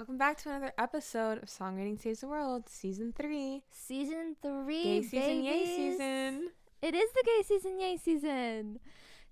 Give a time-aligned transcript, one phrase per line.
[0.00, 3.62] Welcome back to another episode of Songwriting Saves the World, Season 3.
[3.70, 4.82] Season three.
[4.82, 6.48] Gay season, yay season.
[6.80, 8.80] It is the gay season, yay season.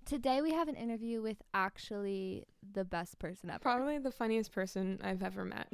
[0.05, 3.57] Today we have an interview with actually the best person ever.
[3.57, 5.73] Probably the funniest person I've ever met.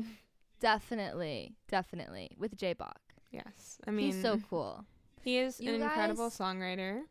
[0.62, 3.02] Definitely, definitely with J Bach.
[3.34, 3.78] Yes.
[3.86, 4.86] I mean, He's so cool.
[5.22, 7.02] he is You an incredible songwriter,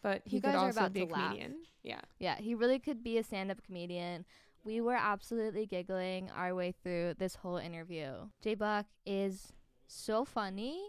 [0.00, 1.30] but he could guys are also about be a laugh.
[1.30, 1.56] comedian.
[1.82, 2.02] Yeah.
[2.20, 4.24] Yeah, he really could be a stand-up comedian.
[4.66, 8.30] We were absolutely giggling our way through this whole interview.
[8.42, 9.52] J Bach is
[9.86, 10.82] so funny,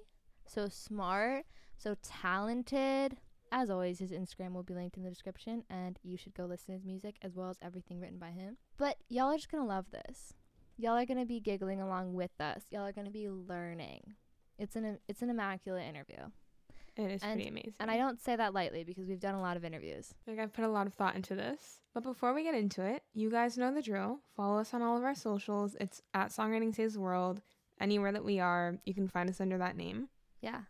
[0.48, 1.46] so smart,
[1.78, 3.18] so talented.
[3.52, 6.66] As always, his Instagram will be linked in the description, and you should go listen
[6.68, 8.58] to his music as well as everything written by him.
[8.78, 10.34] But y'all are just gonna love this.
[10.76, 12.64] Y'all are gonna be giggling along with us.
[12.72, 14.16] Y'all are gonna be learning.
[14.58, 16.32] It's an it's an immaculate interview,
[16.98, 17.74] It is And- pretty amazing.
[17.80, 20.14] and I don't say that lightly because we've done a lot of interviews.
[20.26, 21.80] Like I've put a lot of thought into this.
[21.94, 24.20] But before we get into it, you guys know the drill.
[24.36, 25.76] Follow us on all of our socials.
[25.80, 27.42] It's at Songwriting Saves the World.
[27.80, 30.10] Anywhere that we are, you can find us under that name.
[30.42, 30.64] Yeah.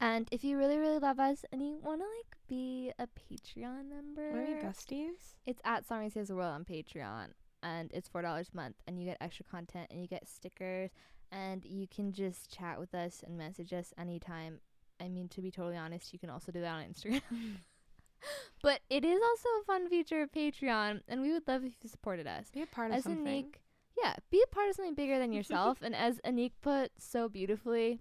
[0.00, 3.88] And if you really, really love us and you want to like be a Patreon
[3.88, 5.36] member, What are we besties?
[5.46, 7.28] it's at Songwriting Saves the World on Patreon,
[7.62, 10.90] and it's four dollars a month, and you get extra content, and you get stickers,
[11.30, 14.60] and you can just chat with us and message us anytime.
[15.04, 17.20] I mean, to be totally honest, you can also do that on Instagram.
[18.62, 21.88] but it is also a fun feature of Patreon, and we would love if you
[21.88, 23.54] supported us Be a part of as something.
[24.02, 25.78] Yeah, be a part of something bigger than yourself.
[25.82, 28.00] and as Anik put so beautifully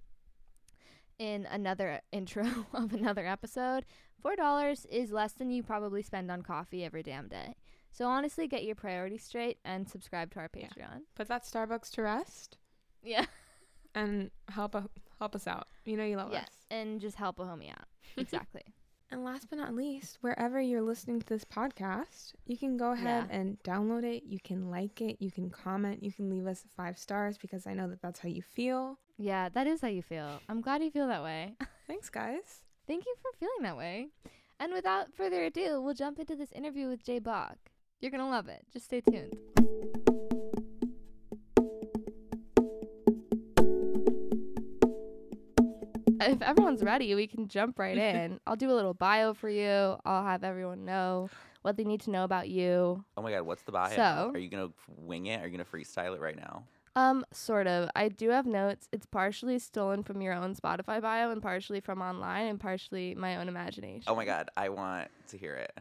[1.19, 3.85] in another intro of another episode,
[4.21, 7.55] four dollars is less than you probably spend on coffee every damn day.
[7.91, 10.67] So honestly, get your priorities straight and subscribe to our Yeah.
[10.67, 11.01] Patreon.
[11.15, 12.57] Put that Starbucks to rest
[13.03, 13.25] Yeah,
[13.95, 14.85] and help a,
[15.19, 15.67] help us out.
[15.85, 16.33] You know you love us.
[16.33, 16.65] yes, us.
[16.71, 17.85] and just help a homie out.
[18.17, 18.61] Exactly.
[19.11, 23.27] And last but not least, wherever you're listening to this podcast, you can go ahead
[23.29, 23.37] Yeah.
[23.37, 24.23] and download it.
[24.25, 25.17] You can like it.
[25.19, 26.01] You can comment.
[26.01, 28.97] You can leave us five stars because I know that that's how you feel.
[29.19, 30.41] yeah, that is how you feel.
[30.49, 31.53] I'm glad you feel that way.
[31.87, 32.61] Thanks, guys.
[32.87, 34.07] Thank you for feeling that way.
[34.59, 37.57] And without further ado, we'll jump into this interview with Jay Bach.
[38.01, 38.65] You're going to love it.
[38.73, 39.37] Just stay tuned.
[46.21, 48.39] If everyone's ready, we can jump right in.
[48.47, 49.97] I'll do a little bio for you.
[50.05, 51.29] I'll have everyone know
[51.61, 53.03] what they need to know about you.
[53.17, 53.95] Oh my god, what's the bio?
[53.95, 55.41] So- Are you gonna wing it?
[55.41, 56.63] Are you gonna freestyle it right now?
[56.95, 57.89] Um, sort of.
[57.95, 58.87] I do have notes.
[58.91, 63.37] It's partially stolen from your own Spotify bio and partially from online and partially my
[63.37, 64.03] own imagination.
[64.05, 65.79] Oh my god, I want to hear it.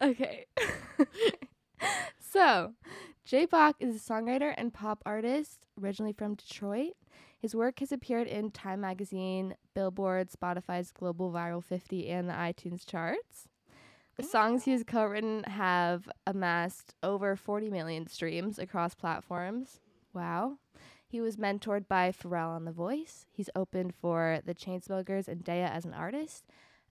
[0.00, 0.46] Okay.
[2.18, 2.72] so,
[3.24, 6.94] J Bach is a songwriter and pop artist originally from Detroit.
[7.42, 12.86] His work has appeared in Time Magazine, Billboard, Spotify's Global Viral 50, and the iTunes
[12.86, 13.48] charts.
[14.16, 14.74] The songs he ah.
[14.74, 19.80] has co written have amassed over 40 million streams across platforms.
[20.14, 20.58] Wow.
[21.04, 23.26] He was mentored by Pharrell on The Voice.
[23.32, 26.44] He's opened for the Chainsmokers and Daya as an artist.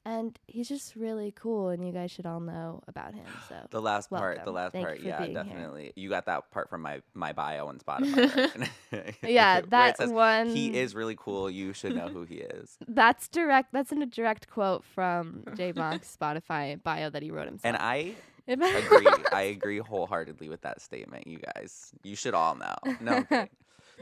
[0.04, 3.26] And he's just really cool, and you guys should all know about him.
[3.48, 5.44] So The last part, the last Thank part, yeah, being here.
[5.44, 5.94] definitely.
[5.96, 8.68] You got that part from my my bio on Spotify.
[9.22, 10.50] yeah, that says, one.
[10.50, 11.52] He is really cool.
[11.52, 12.80] You should know who he is.
[12.88, 13.74] That's direct.
[13.74, 17.76] That's in a direct quote from J Bach's Spotify bio that he wrote himself.
[17.76, 18.16] And I
[18.48, 19.08] agree.
[19.32, 21.28] I agree wholeheartedly with that statement.
[21.28, 22.76] You guys, you should all know.
[23.00, 23.24] No,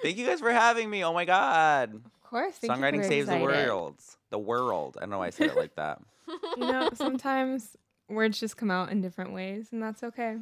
[0.02, 1.04] thank you guys for having me.
[1.04, 2.56] Oh my god, course.
[2.56, 3.68] thank you songwriting for- saves the excited.
[3.68, 3.96] world.
[4.30, 4.98] The world.
[4.98, 6.00] I don't know why I said it like that.
[6.58, 7.76] You know, sometimes
[8.08, 10.38] words just come out in different ways, and that's okay.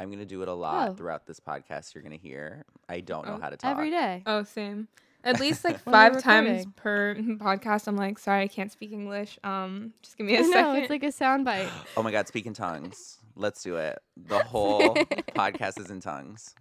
[0.00, 0.94] I'm gonna do it a lot Oh.
[0.94, 1.94] throughout this podcast.
[1.94, 2.64] You're gonna hear.
[2.88, 3.70] I don't know Oh, how to talk.
[3.72, 4.22] every day.
[4.24, 4.88] Oh, same.
[5.24, 8.92] At least like When five we're times per podcast, I'm like, sorry, I can't speak
[8.92, 9.38] English.
[9.44, 10.76] Um, just give me a I know second.
[10.76, 11.68] it's like a soundbite.
[11.96, 13.18] Oh my God, speak in tongues.
[13.36, 13.98] Let's do it.
[14.16, 14.94] The whole
[15.34, 16.54] podcast is in tongues.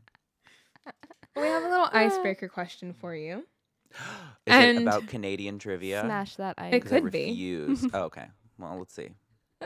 [1.35, 3.45] we have a little icebreaker question for you.
[3.91, 6.01] Is And- it about Canadian trivia?
[6.01, 6.73] Smash that ice.
[6.73, 7.25] It 'Cause I could be.
[7.29, 7.85] refuse.
[7.93, 8.27] oh, okay.
[8.57, 9.09] Well, let's see.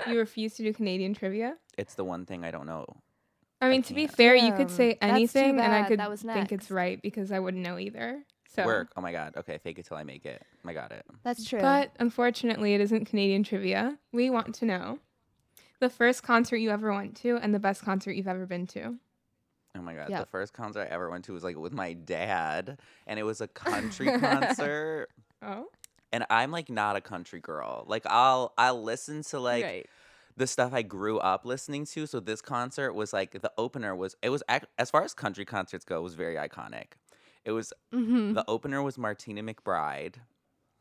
[0.08, 1.58] You refuse to do Canadian trivia.
[1.78, 2.86] It's the one thing I don't know.
[3.60, 6.52] I mean, I to be fair, you could say that's anything, and I could think
[6.52, 8.24] it's right because I wouldn't know either.
[8.50, 8.92] So, Work.
[8.98, 9.36] Oh my God.
[9.38, 10.42] Okay, fake it till I make it.
[10.66, 11.06] I got it.
[11.24, 11.60] That's true.
[11.62, 13.98] but unfortunately, it isn't Canadian trivia.
[14.12, 15.00] We want to know
[15.80, 18.98] the first concert you ever went to and the best concert you've ever been to.
[19.78, 20.10] Oh my God.
[20.10, 22.78] The first concert I ever went to was like with my dad,
[23.08, 25.08] and it was a country concert.
[25.42, 25.68] Oh,
[26.12, 27.86] And I'm like not a country girl.
[27.88, 29.86] Like I'll I'll listen to like right.
[30.36, 32.06] the stuff I grew up listening to.
[32.06, 34.44] So this concert was like the opener was it was
[34.78, 36.94] as far as country concerts go, it was very iconic.
[37.46, 38.34] It was Mm-hmm.
[38.34, 40.16] the opener was Martina McBride,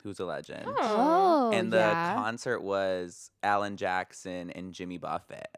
[0.03, 0.67] who's a legend.
[0.67, 2.15] Oh, and the yeah.
[2.15, 5.49] concert was Alan Jackson and Jimmy Buffett.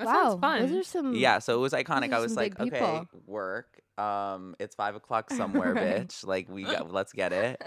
[0.00, 0.62] That wow, sounds fun.
[0.62, 1.14] those are some.
[1.14, 2.12] Yeah, so it was iconic.
[2.12, 3.22] I was like, okay, people.
[3.26, 3.80] work.
[3.98, 6.08] Um, it's five o'clock somewhere, Right.
[6.08, 6.26] bitch.
[6.26, 7.62] Like we got, let's get it.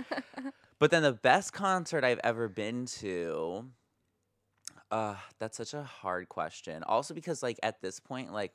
[0.79, 3.65] But then the best concert I've ever been to,
[4.91, 6.83] uh, that's such a hard question.
[6.83, 8.53] Also because like at this point, like,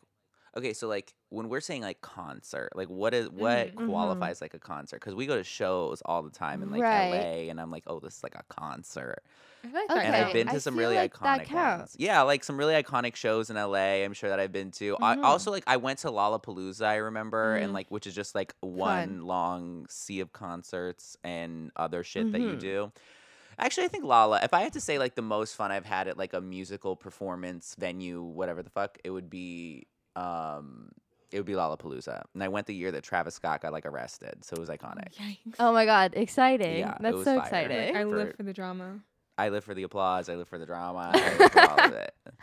[0.58, 3.74] okay, so like when we're saying like concert, like what is what Mhm.
[3.74, 3.86] Mhm.
[3.86, 5.00] qualifies like a concert?
[5.00, 7.10] Because we go to shows all the time in like Right.
[7.10, 9.22] LA, and I'm like, oh, this is like a concert.
[9.64, 11.96] I like Okay, And I've been to some really like iconic ones.
[11.98, 14.04] Yeah, like some really iconic shows in LA.
[14.04, 14.96] I'm sure that I've been to.
[15.02, 15.24] I Mhm.
[15.24, 16.86] also like I went to Lollapalooza.
[16.86, 17.74] I remember, and Mm.
[17.74, 22.56] like which is just like one long sea of concerts and other shit that you
[22.56, 22.60] Mhm.
[22.60, 22.92] do.
[23.58, 24.40] Actually, I think Lala.
[24.44, 26.94] If I had to say like the most fun I've had at like a musical
[26.94, 30.90] performance venue, whatever the fuck, it would be um
[31.30, 32.22] it would be Lollapalooza.
[32.32, 35.12] And I went the year that Travis Scott got like arrested, so it was iconic.
[35.14, 35.56] Yikes.
[35.58, 36.78] Oh my god, exciting!
[36.78, 37.44] Yeah, it That's was so fire.
[37.44, 37.96] exciting.
[37.96, 39.00] I live for the drama.
[39.36, 40.28] I live for the applause.
[40.28, 41.10] I live for the drama.
[41.14, 42.14] I live for all of it.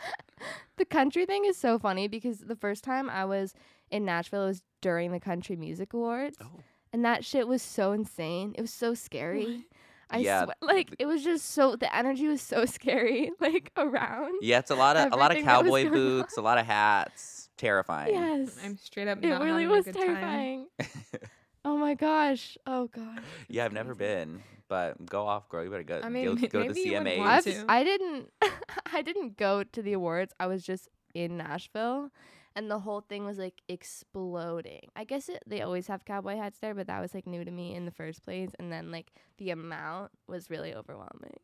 [0.78, 3.54] The country thing is so funny because the first time I was
[3.90, 6.60] in Nashville it was during the Country Music Awards, Oh.
[6.92, 8.54] and that shit was so insane.
[8.58, 9.64] It was so scary.
[10.10, 14.34] I Yeah, swear, like it was just so the energy was so scary, like around.
[14.42, 16.42] Yeah, it's a lot of a lot of Everything that was cowboy going boots, a
[16.42, 17.35] lot of hats.
[17.56, 18.14] Terrifying.
[18.14, 20.06] Yes, I'm straight up it not really was a good time.
[20.06, 20.66] terrifying.
[21.64, 22.58] oh my gosh!
[22.66, 23.20] Oh god.
[23.48, 25.64] yeah, I've never been, but go off, girl.
[25.64, 26.00] You better go.
[26.02, 27.64] I mean, go, m- go to the maybe you would want I've, to.
[27.68, 28.30] I didn't
[28.92, 30.32] I didn't go to the awards.
[30.38, 32.10] I was just in Nashville
[32.56, 34.88] and the whole thing was like exploding.
[34.96, 37.50] I guess it, they always have cowboy hats there, but that was like new to
[37.50, 41.38] me in the first place and then like the amount was really overwhelming.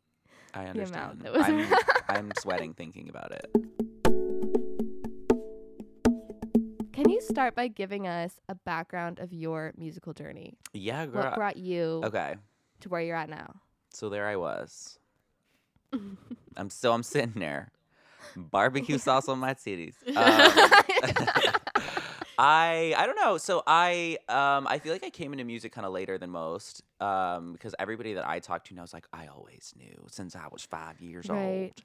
[0.55, 1.21] I the amount understand.
[1.21, 2.17] that was I'm.
[2.17, 3.55] I'm sweating thinking about it.
[7.23, 10.55] Can you start by giving us a background of your musical journey?
[10.73, 11.23] Yeah, girl.
[11.23, 12.35] What brought you Okay,
[12.81, 13.55] to where you're at now?
[13.93, 14.99] so there I was.
[16.57, 17.71] I'm still I'm sitting there,
[18.35, 19.95] barbecue sauce on my titties.
[20.15, 20.71] Um,
[22.37, 23.37] I I don't know.
[23.37, 26.83] So I um I feel like I came into music kind of later than most
[26.99, 30.63] um because everybody that I talked to knows like I always knew since I was
[30.65, 31.69] five years Right.
[31.71, 31.83] old.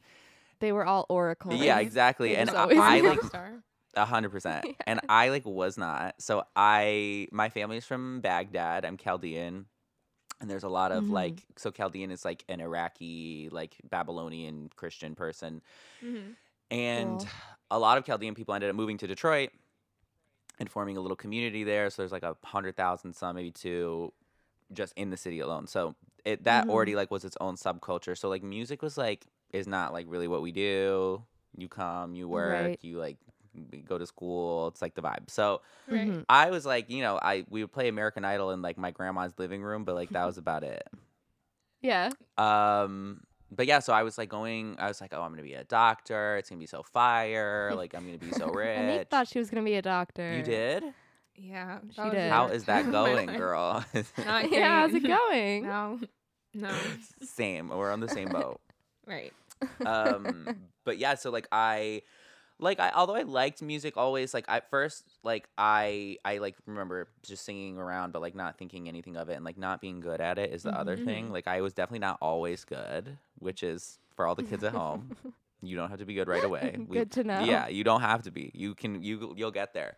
[0.60, 1.60] they were all oracles.
[1.60, 2.30] Yeah, exactly.
[2.30, 3.62] They And I, I like star.
[3.98, 4.64] A hundred percent.
[4.86, 6.14] And I like was not.
[6.20, 8.84] So I my family's from Baghdad.
[8.84, 9.66] I'm Chaldean.
[10.40, 11.10] And there's a lot of Mhm.
[11.10, 15.60] like so Chaldean is like an Iraqi, like Babylonian Christian person.
[16.02, 16.34] Mhm.
[16.70, 17.28] And Cool.
[17.72, 19.50] a lot of Chaldean people ended up moving to Detroit
[20.58, 21.88] and forming a little community there.
[21.90, 24.12] So there's like a hundred thousand, some maybe two,
[24.72, 25.66] just in the city alone.
[25.66, 26.70] So it that Mhm.
[26.70, 28.16] already like was its own subculture.
[28.16, 31.24] So like music was like is not like really what we do.
[31.56, 32.78] You come, you work, Right.
[32.84, 33.16] you like
[33.86, 34.68] go to school.
[34.68, 35.28] It's like the vibe.
[35.30, 36.08] So Right.
[36.08, 36.24] Mhm.
[36.28, 39.32] I was like, you know, I we would play American Idol in like my grandma's
[39.38, 40.86] living room, but like that was about it.
[41.80, 42.10] Yeah.
[42.36, 43.20] Um,
[43.50, 44.76] but yeah, so I was like going.
[44.78, 46.36] I was like, oh, I'm gonna be a doctor.
[46.36, 47.72] It's gonna be so fire.
[47.74, 48.68] Like I'm gonna be so rich.
[48.78, 50.36] And they thought she was gonna be a doctor.
[50.36, 50.84] you did.
[51.36, 51.78] Yeah.
[51.94, 52.12] She did.
[52.14, 53.84] the How that time of my going, girl?
[54.26, 55.62] Not yeah, how's it going?
[55.64, 56.00] No.
[56.54, 56.74] No.
[57.22, 57.68] Same.
[57.68, 58.60] We're on the same boat.
[59.06, 59.32] Right.
[59.86, 62.02] um but yeah so like i
[62.60, 67.08] like i although i liked music always like at first like i i like remember
[67.22, 70.20] just singing around but like not thinking anything of it and like not being good
[70.20, 71.30] at it is the other thing.
[71.30, 75.16] Like i was definitely not always good which is for all the kids at home.
[75.60, 76.76] You don't have to be good right away.
[76.88, 77.40] We- Good to know.
[77.40, 78.52] yeah you don't have to be.
[78.54, 79.96] You can you you'll get there.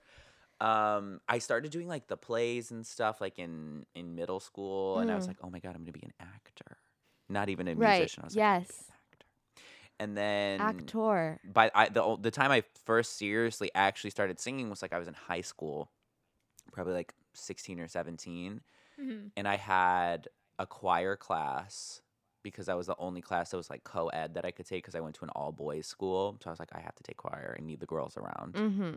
[0.60, 5.10] Um i started doing like the plays and stuff like in in middle school and
[5.10, 5.28] i was Mm.
[5.28, 6.76] like oh my god i'm gonna be an actor.
[7.28, 8.22] Not even a Right, musician.
[8.22, 8.78] I was like "I'm gonna be yes.
[8.80, 8.94] actor
[10.00, 11.40] and then Actor.
[11.44, 15.06] by I, the the time I first seriously actually started singing was like I was
[15.06, 15.90] in high school,
[16.72, 18.62] probably like 16 or 17,
[19.00, 19.30] Mhm.
[19.36, 20.26] and I had
[20.58, 22.02] a choir class
[22.42, 24.94] because that was the only class that was like co-ed that I could take because
[24.94, 26.36] I went to an all boys school.
[26.42, 27.54] So I was like, I have to take choir.
[27.58, 28.54] I need the girls around.
[28.54, 28.94] Mm-hmm.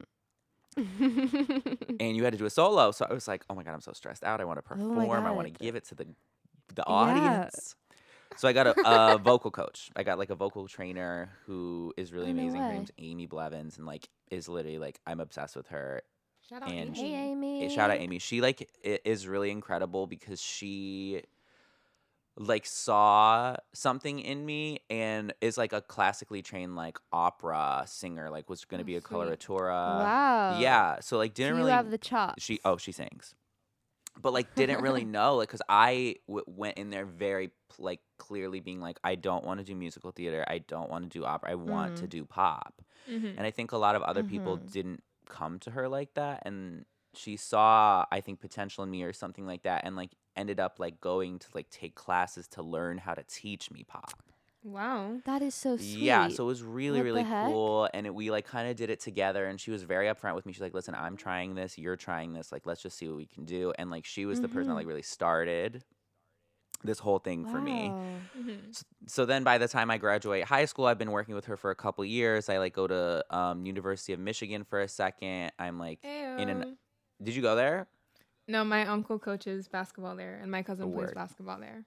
[2.00, 3.82] And you had to do a solo, so I was like, oh my god, I'm
[3.82, 4.42] so stressed out.
[4.42, 5.26] I want to Oh perform.
[5.26, 6.08] I want to give it to the
[6.74, 7.76] the audience.
[8.38, 8.76] So I got a,
[9.14, 9.90] a vocal coach.
[9.96, 12.62] I got like a vocal trainer who is really no amazing.
[12.62, 12.74] Her way.
[12.76, 16.02] name's Amy Blevins, and like is literally like I'm obsessed with her.
[16.50, 17.16] Shout out And hey, Amy.
[17.16, 17.66] Amy.
[17.66, 18.20] Eh, Shout out Amy.
[18.20, 21.22] She like i- is really incredible because she
[22.36, 28.30] like saw something in me and is like a classically trained like opera singer.
[28.32, 29.16] Like was going to Oh, be a sweet.
[29.16, 29.70] coloratura.
[29.70, 30.60] Wow.
[30.60, 31.00] Yeah.
[31.02, 32.42] So like didn't you really have the chops.
[32.44, 33.36] she oh she sings
[34.22, 38.60] but like didn't really know like because i w- went in there very like clearly
[38.60, 41.52] being like i don't want to do musical theater i don't want to do opera
[41.52, 42.10] i want to Mhm.
[42.10, 43.34] do pop Mhm.
[43.38, 44.72] and i think a lot of other people Mhm.
[44.72, 49.14] didn't come to her like that and she saw i think potential in me or
[49.14, 52.98] something like that and like ended up like going to like take classes to learn
[52.98, 54.22] how to teach me pop
[54.64, 55.20] Wow.
[55.26, 55.98] That is so sweet.
[56.00, 57.90] Yeah, so it was really, What really cool.
[57.94, 59.46] And it, we like kind of did it together.
[59.48, 60.54] And she was very upfront with me.
[60.54, 61.78] She's like, listen, I'm trying this.
[61.78, 62.52] You're trying this.
[62.52, 63.74] Like, let's just see what we can do.
[63.78, 64.78] And like, she was the person that Mhm.
[64.78, 65.84] like really started
[66.86, 67.90] this whole thing for me.
[67.90, 68.52] Mm-hmm.
[69.08, 71.72] So then by the time I graduate high school, I've been working with her for
[71.72, 72.50] a couple years.
[72.50, 75.52] I like go to um, University of Michigan for a second.
[75.60, 76.78] I'm like, in an-
[77.22, 77.88] did you go there?
[78.50, 81.86] No, my uncle coaches basketball there, and my cousin A plays basketball there.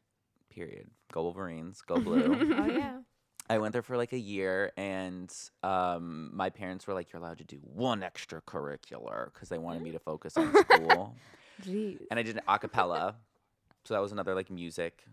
[0.56, 0.88] Period.
[1.12, 1.82] Go Wolverines.
[1.82, 2.34] Go blue.
[2.58, 3.00] oh yeah.
[3.48, 5.32] I went there for like a year, and
[5.62, 9.92] um, my parents were like, "You're allowed to do one extracurricular" because they wanted me
[9.92, 11.14] to focus on school.
[11.62, 11.98] Jeez.
[12.10, 13.14] and I did an acapella,
[13.84, 15.04] so that was another like music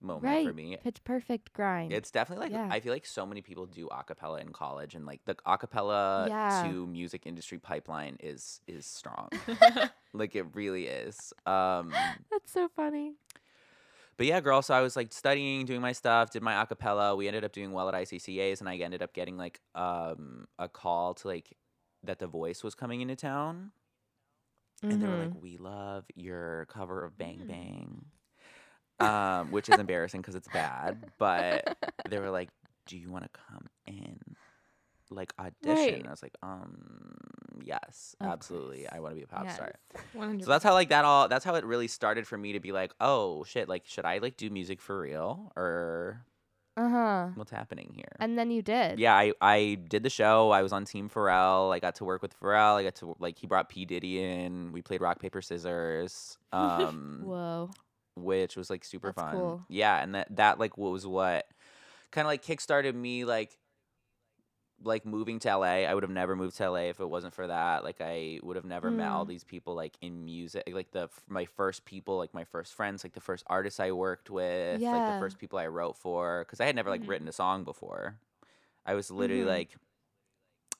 [0.00, 0.76] moment for me.
[0.82, 1.92] Pitch perfect grind.
[1.92, 2.68] It's definitely like Yeah.
[2.70, 6.62] I feel like so many people do acapella in college, and like the acapella Yeah.
[6.64, 9.28] to music industry pipeline is is strong.
[10.14, 11.32] like it really is.
[11.46, 11.92] Um,
[12.30, 13.14] That's so funny.
[14.16, 14.62] But yeah, girl.
[14.62, 17.16] So I was like studying, doing my stuff, did my acapella.
[17.16, 20.68] We ended up doing well at ICCA's, and I ended up getting like um a
[20.68, 21.56] call to like
[22.04, 23.72] that the Voice was coming into town,
[24.90, 27.46] and they were like, "We love your cover of Bang Mm.
[27.46, 28.06] Bang,"
[29.00, 31.12] um, which is embarrassing because it's bad.
[31.18, 31.70] But
[32.06, 32.50] they were like,
[32.86, 34.36] "Do you want to come in?"
[35.14, 36.06] Like audition, Right.
[36.06, 37.16] I was like, um,
[37.62, 38.90] yes, Of absolutely, course.
[38.92, 39.54] I want to be a pop Yes.
[39.54, 39.72] star.
[40.14, 40.44] One hundred.
[40.44, 42.72] So that's how like that all that's how it really started for me to be
[42.72, 46.24] like, oh shit, like should I like do music for real or
[46.76, 47.28] Uh huh.
[47.34, 48.16] what's happening here?
[48.20, 48.98] And then you did.
[48.98, 50.50] yeah, I I did the show.
[50.50, 51.72] I was on Team Pharrell.
[51.74, 52.76] I got to work with Pharrell.
[52.76, 54.72] I got to like he brought P Diddy in.
[54.72, 57.70] We played rock paper scissors, um, Whoa.
[58.16, 59.34] which was like super That's fun.
[59.36, 59.62] cool.
[59.68, 61.46] Yeah, and that that like was what
[62.10, 63.56] kind of like kickstarted me like
[64.84, 65.86] like moving to LA.
[65.86, 67.84] I would have never moved to LA if it wasn't for that.
[67.84, 69.28] Like I would have never met all Mm.
[69.28, 70.64] these people like in music.
[70.72, 74.30] Like the my first people, like my first friends, like the first artists I worked
[74.30, 77.08] with, like the first people I wrote for cuz I had never like Mhm.
[77.08, 78.18] written a song before.
[78.84, 79.46] I was literally Mhm.
[79.58, 79.70] like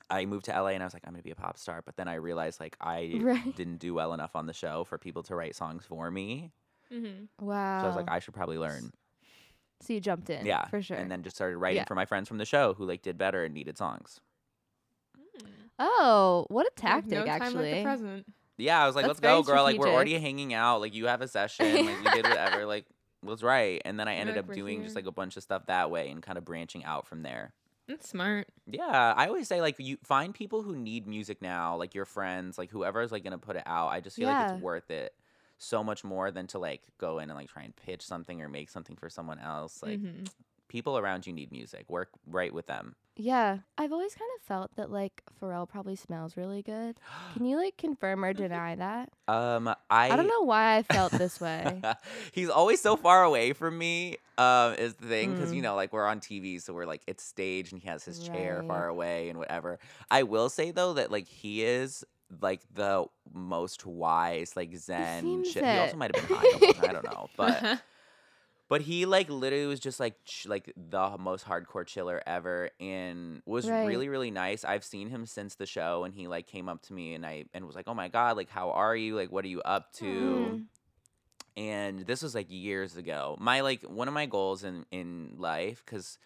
[0.09, 1.81] I moved to LA and I was like I'm going to be a pop star,
[1.81, 3.55] but then I realized like I Right.
[3.55, 6.51] didn't do well enough on the show for people to write songs for me.
[6.91, 7.45] Mm-hmm.
[7.45, 7.79] Wow.
[7.79, 8.91] So I was like I should probably learn.
[9.83, 10.45] So you jumped in.
[10.45, 10.97] Yeah, For sure.
[10.97, 11.85] And then just started writing Yeah.
[11.85, 14.19] for my friends from the show who like did better and needed songs.
[15.17, 15.45] Mm.
[15.79, 17.71] oh, what a tactic, no time actually.
[17.71, 18.25] like the present.
[18.57, 19.63] Yeah, I was like, That's let's go, very girl.
[19.63, 20.79] Like we're already hanging out.
[20.81, 21.65] Like you have a session.
[21.85, 22.65] Like you did whatever.
[22.73, 22.85] Like
[23.23, 23.81] was right.
[23.85, 25.01] And then I ended Like, up we're doing just here.
[25.03, 27.53] like a bunch of stuff that way and kind of branching out from there.
[27.87, 28.47] That's smart.
[28.67, 32.57] Yeah, I always say like you find people who need music now, like your friends,
[32.57, 33.89] like whoever's like gonna put it out.
[33.89, 34.53] I just feel like Yeah.
[34.53, 35.13] it's worth it
[35.57, 38.49] so much more than to like go in and like try and pitch something or
[38.49, 39.81] make something for someone else.
[39.81, 40.29] Like Mhm.
[40.67, 41.85] people around you need music.
[41.89, 42.95] Work right with them.
[43.15, 43.59] Yeah.
[43.77, 46.99] I've always kind of felt that like Pharrell probably smells really good.
[47.33, 49.09] Can you like confirm or deny that?
[49.27, 49.75] Um, I
[50.11, 51.81] I don't know why I felt this way.
[52.33, 54.17] He's always so far away from me.
[54.39, 55.63] Um, is the thing because you Mm.
[55.65, 58.57] know, like we're on TV, so we're like it's staged, and he has his chair
[58.57, 58.67] Right.
[58.67, 59.77] far away and whatever.
[60.09, 62.03] I will say though that like he is
[62.41, 65.43] like the most wise, like Zen.
[65.43, 65.63] Shit.
[65.63, 66.89] He also might have been high.
[66.89, 67.81] I don't know, but
[68.69, 73.41] but he like literally was just like ch- like the most hardcore chiller ever and
[73.45, 73.85] was Right.
[73.85, 76.93] really really nice i've seen him since the show and he like came up to
[76.93, 79.45] me and i and was like oh my god like how are you like what
[79.45, 80.63] are you up to Mm.
[81.55, 85.83] and this was like years ago my like one of my goals in in life
[85.85, 86.17] because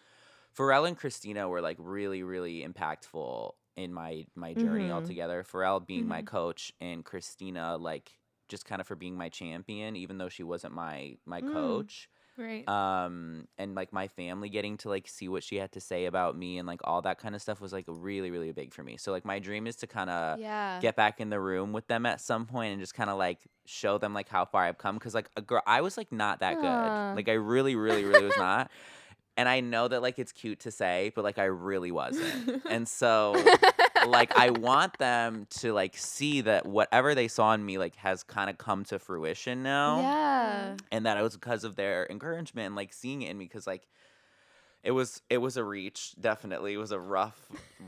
[0.56, 4.92] pharrell and christina were like really really impactful in my my journey Mhm.
[4.92, 6.28] altogether pharrell being my Mhm.
[6.36, 8.18] coach and christina like
[8.48, 11.88] just kind of for being my champion even though she wasn't my my Mm.
[11.88, 12.68] coach right.
[12.68, 16.36] um and like my family getting to like see what she had to say about
[16.36, 18.96] me and like all that kind of stuff was like really really big for me
[18.98, 20.82] so like my dream is to kind of yeah.
[20.82, 23.48] get back in the room with them at some point and just kind of like
[23.66, 26.40] show them like how far I've come because like a girl I was like not
[26.40, 26.60] that Aw.
[26.60, 28.70] good like I really really really was not
[29.38, 32.86] and I know that like it's cute to say but like I really wasn't and
[33.00, 33.42] so
[34.06, 38.22] like I want them to like see that whatever they saw in me like has
[38.22, 40.76] kind of come to fruition now Yeah.
[40.92, 43.66] and that it was because of their encouragement and like seeing it in me because
[43.66, 43.86] like
[44.82, 47.40] it was it was a reach definitely it was a rough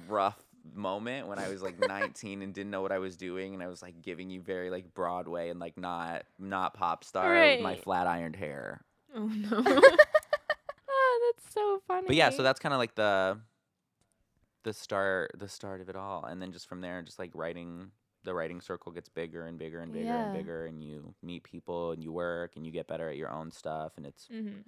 [0.08, 0.38] rough
[0.74, 3.66] moment when i was like 19 and didn't know what i was doing and i
[3.66, 7.76] was like giving you very like broadway and like not not pop star with my
[7.76, 8.82] flat ironed hair
[9.16, 9.80] oh no.
[11.50, 12.06] so funny.
[12.06, 13.38] but yeah so that's kind of like the
[14.62, 17.90] the start the start of it all and then just from there just like writing
[18.24, 20.22] the writing circle gets bigger and bigger and bigger Yeah.
[20.24, 23.30] and bigger and you meet people and you work and you get better at your
[23.30, 24.60] own stuff and it's hmm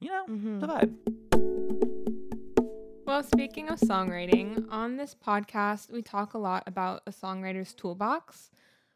[0.00, 0.60] you know Mhm.
[0.60, 0.94] the vibe
[3.06, 8.50] Well, speaking of songwriting, on this podcast, we talk a lot about a songwriter's toolbox,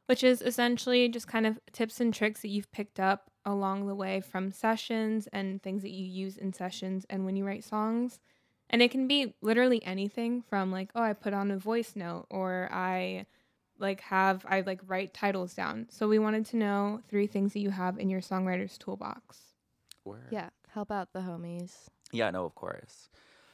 [0.06, 3.94] which is essentially just kind of tips and tricks that you've picked up along the
[3.94, 8.20] way from sessions and things that you use in sessions and when you write songs.
[8.70, 12.26] And it can be literally anything from like, oh, I put on a voice note
[12.30, 13.26] or I
[13.78, 15.86] like have I like write titles down.
[15.90, 19.38] So we wanted to know three things that you have in your songwriter's toolbox.
[20.04, 20.28] Word.
[20.30, 21.72] Yeah, help out the homies.
[22.12, 23.08] Yeah, no, of course.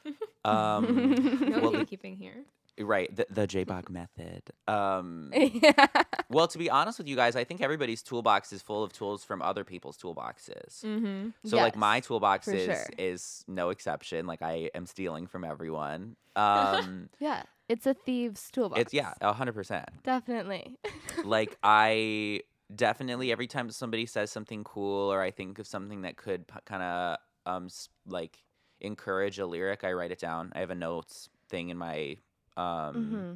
[0.45, 2.45] Um, No Well, the- gatekeeping here.
[2.79, 4.43] Right, the, the JBach method.
[4.67, 5.87] Um, yeah.
[6.29, 9.23] well, to be honest with you guys, I think everybody's toolbox is full of tools
[9.25, 10.81] from other people's toolboxes.
[10.83, 11.29] Mm-hmm.
[11.45, 12.85] So like my toolbox is sure.
[12.97, 14.25] is no exception.
[14.27, 16.15] Like I am stealing from everyone.
[16.35, 18.79] Um, Yeah, it's a thieves toolbox.
[18.79, 19.89] it's yeah, a hundred percent.
[20.03, 20.77] definitely.
[21.25, 22.43] Like I
[22.73, 26.83] definitely every time somebody says something cool or I think of something that could kind
[26.83, 28.37] of um s- like
[28.79, 30.53] encourage a lyric, I write it down.
[30.55, 32.17] I have a notes thing in my
[32.57, 33.33] um hmm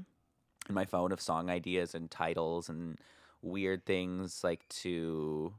[0.70, 2.98] in my phone of song ideas and titles and
[3.41, 5.53] weird things like to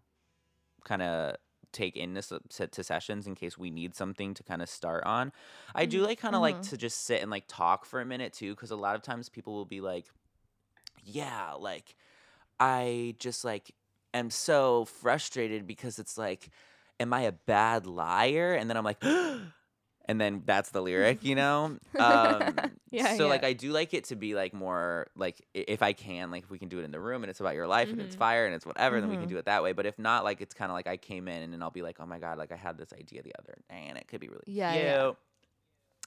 [0.84, 1.36] kind of
[1.72, 5.04] take into s- to, to sessions in case we need something to kind of start
[5.04, 5.32] on.
[5.74, 6.68] I do like kind of like Mhm.
[6.70, 9.28] to just sit and like talk for a minute too cuz a lot of times
[9.28, 10.06] people will be like
[11.04, 11.96] yeah, like
[12.60, 13.72] I just like
[14.14, 16.50] am so frustrated because it's like
[17.00, 18.54] am I a bad liar?
[18.54, 19.02] And then I'm like
[20.06, 21.78] and then that's the lyric, you know?
[21.98, 23.42] Um Yeah, so like.
[23.42, 26.60] I do like it to be like more like if I can like if we
[26.60, 28.18] can do it in the room and it's about your life and it's Mhm.
[28.18, 29.30] fire and it's whatever then we can Mhm.
[29.30, 29.72] do it that way.
[29.72, 31.82] But if not, like it's kind of like I came in and then I'll be
[31.82, 34.20] like, oh my god, like I had this idea the other day and it could
[34.20, 34.84] be really Yeah, cute.
[34.84, 35.10] yeah.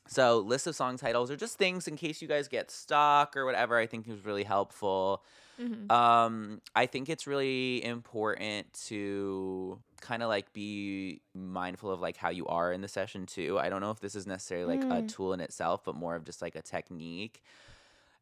[0.08, 3.46] So list of song titles or just things in case you guys get stuck or
[3.46, 3.78] whatever.
[3.78, 5.24] I think is really helpful.
[5.62, 5.92] Mm-hmm.
[5.92, 12.30] Um, I think it's really important to kind of like be mindful of like how
[12.30, 13.58] you are in the session too.
[13.60, 15.08] I don't know if this is necessarily like a Mm.
[15.08, 17.42] tool in itself, but more of just like a technique.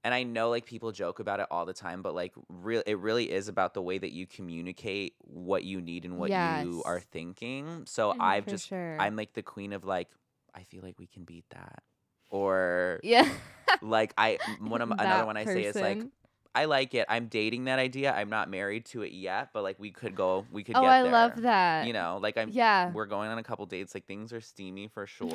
[0.04, 3.00] And I know like people joke about it all the time, but like real it
[3.00, 7.00] really is about the way that you communicate what you need and what you are
[7.00, 7.84] thinking.
[7.88, 8.96] So Mhm, I've just sure.
[9.00, 10.10] I'm like the queen of like
[10.56, 11.84] I feel like we can beat that.
[12.30, 13.30] Or yeah.
[13.82, 16.04] like I one of my- another one I say is like.
[16.58, 17.06] I like it.
[17.10, 18.14] I'm dating that idea.
[18.14, 20.46] I'm not married to it yet, but like we could go.
[20.54, 21.12] We could Oh, I there.
[21.12, 21.86] love that.
[21.86, 22.48] You know, like I'm.
[22.48, 22.92] Yeah.
[22.94, 23.94] We're going on a couple dates.
[23.94, 25.30] Like things are steamy for sure.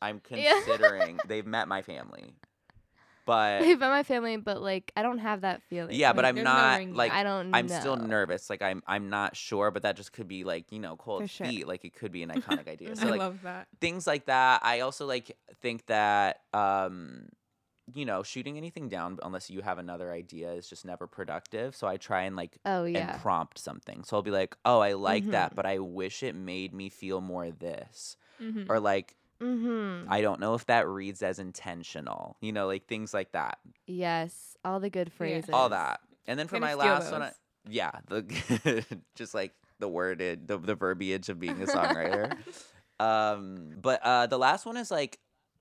[0.00, 1.18] I'm considering.
[1.26, 2.34] they've met my family,
[3.24, 5.94] but Hey, but my family, but like I don't have that feeling.
[5.94, 7.12] yeah, but I'm not like.
[7.12, 7.54] I don't.
[7.54, 8.48] I'm still nervous.
[8.50, 8.82] Like I'm.
[8.86, 11.46] I'm not sure, but that just could be like you know cold sure.
[11.46, 11.66] feet.
[11.68, 12.96] Like it could be an iconic idea.
[12.96, 13.68] So I like love that.
[13.80, 14.60] things like that.
[14.64, 17.28] I also like think that um
[17.92, 21.74] you know, shooting anything down unless you have another idea is just never productive.
[21.74, 23.12] So I try and like Oh yeah.
[23.14, 24.04] and prompt something.
[24.04, 25.56] So I'll be like, "Oh, I like that, Mhm.
[25.56, 28.70] but I wish it made me feel more this." Mm-hmm.
[28.70, 30.12] Or like, mm-hmm.
[30.12, 32.36] I don't know if that reads as intentional.
[32.40, 33.58] You know, like things like that.
[33.86, 34.56] Yes.
[34.64, 35.50] All the good phrases.
[35.52, 36.00] All that.
[36.26, 37.32] And then for Gonna my last one, I,
[37.68, 38.84] yeah, the
[39.16, 42.36] just like the worded the the verbiage of being a songwriter.
[43.00, 45.18] um, but uh, the last one is like,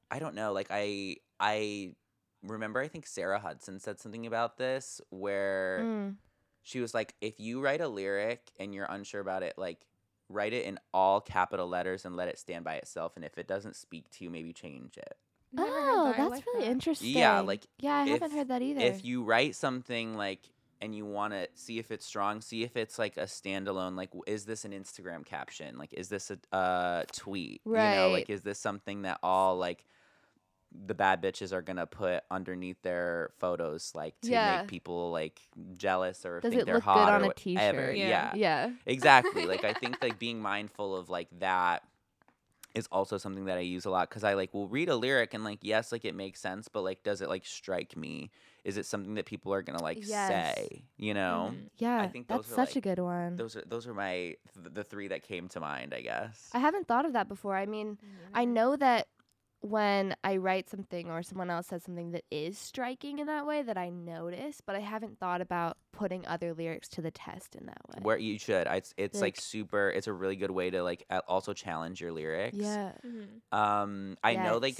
[0.10, 1.96] I don't know, like I I
[2.44, 6.16] remember I think Sarah Hudson said something about this where Mm.
[6.64, 9.86] she was like, if you write a lyric and you're unsure about it, like
[10.32, 13.14] write it in all capital letters and let it stand by itself.
[13.16, 15.18] And if it doesn't speak to you, maybe change it.
[15.58, 17.10] Oh, that's really interesting.
[17.10, 18.80] Yeah, like, yeah, I haven't heard that either.
[18.82, 20.40] If you write something like
[20.82, 23.96] and you want to see if it's strong, see if it's like a standalone.
[23.96, 25.78] Like, is this an Instagram caption?
[25.78, 27.62] Like, is this a uh, tweet?
[27.66, 29.86] You know, like, is this something that all like
[30.86, 34.60] the bad bitches are gonna put underneath their photos, like to Yeah.
[34.62, 35.42] make people like
[35.78, 37.34] jealous or Does think they're look good hot on or a whatever.
[37.34, 37.98] t-shirt?
[37.98, 38.08] Yeah.
[38.08, 38.70] yeah yeah.
[38.86, 41.84] exactly like i think like being mindful of like that
[42.74, 45.34] is also something that i use a lot because i like will read a lyric
[45.34, 48.32] and like yes like it makes sense but like does it like strike me
[48.64, 50.30] is it something that people are gonna like Yes.
[50.56, 51.70] say you know Mhm.
[51.80, 52.00] Yeah.
[52.02, 53.36] I think those that's are, such a good one.
[53.36, 54.38] those are those are my th-
[54.74, 57.56] the three that came to mind i guess I haven't thought of that before.
[57.58, 57.98] I mean,
[58.34, 59.08] I know that
[59.62, 63.62] when I write something or someone else says something that is striking in that way
[63.62, 67.68] that I notice, but I haven't thought about putting other lyrics to the test in
[67.68, 68.00] that way.
[68.02, 70.82] where you should I, it's it's like, Like- super it's a really good way to
[70.84, 72.94] like also challenge your lyrics Yeah.
[73.06, 73.56] Mm-hmm.
[73.58, 74.80] um i know like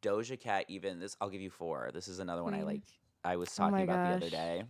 [0.00, 1.90] Doja Cat even this I'll give you four.
[1.92, 2.82] This is another one I like
[3.24, 4.62] I was Oh talking my about the other day.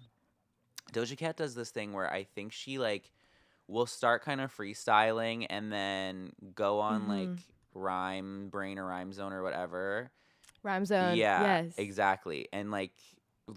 [0.93, 3.13] Doja Cat does this thing where I think she like
[3.69, 7.39] will start kind of freestyling and then go on like Mhm.
[7.75, 10.11] Rhyme brain or rhyme zone or whatever.
[10.63, 11.17] Rhyme zone.
[11.17, 11.75] yeah, Yes.
[11.77, 12.49] exactly.
[12.53, 12.93] And like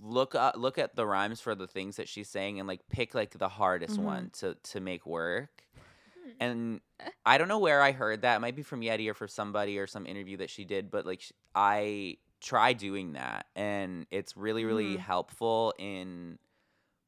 [0.01, 3.13] look up, look at the rhymes for the things that she's saying and like pick
[3.13, 4.03] like the hardest Mhm.
[4.03, 5.63] one to to make work.
[6.23, 6.29] Hmm.
[6.39, 6.81] And
[7.25, 8.37] I don't know where I heard that.
[8.37, 11.05] It might be from Yeti or for somebody or some interview that she did, but
[11.05, 14.99] like sh- I try doing that and it's really really Mhm.
[14.99, 16.37] helpful in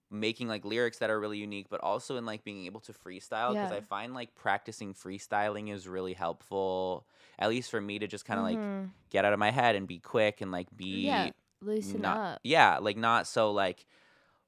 [0.09, 3.53] making like lyrics that are really unique, but also in like being able to freestyle
[3.55, 3.75] because Yeah.
[3.77, 7.07] I find like practicing freestyling is really helpful.
[7.39, 8.91] At least for me to just kind of like Mhm.
[9.09, 12.41] get out of my head and be quick and like be yeah, loosen not up.
[12.43, 13.85] yeah like not so like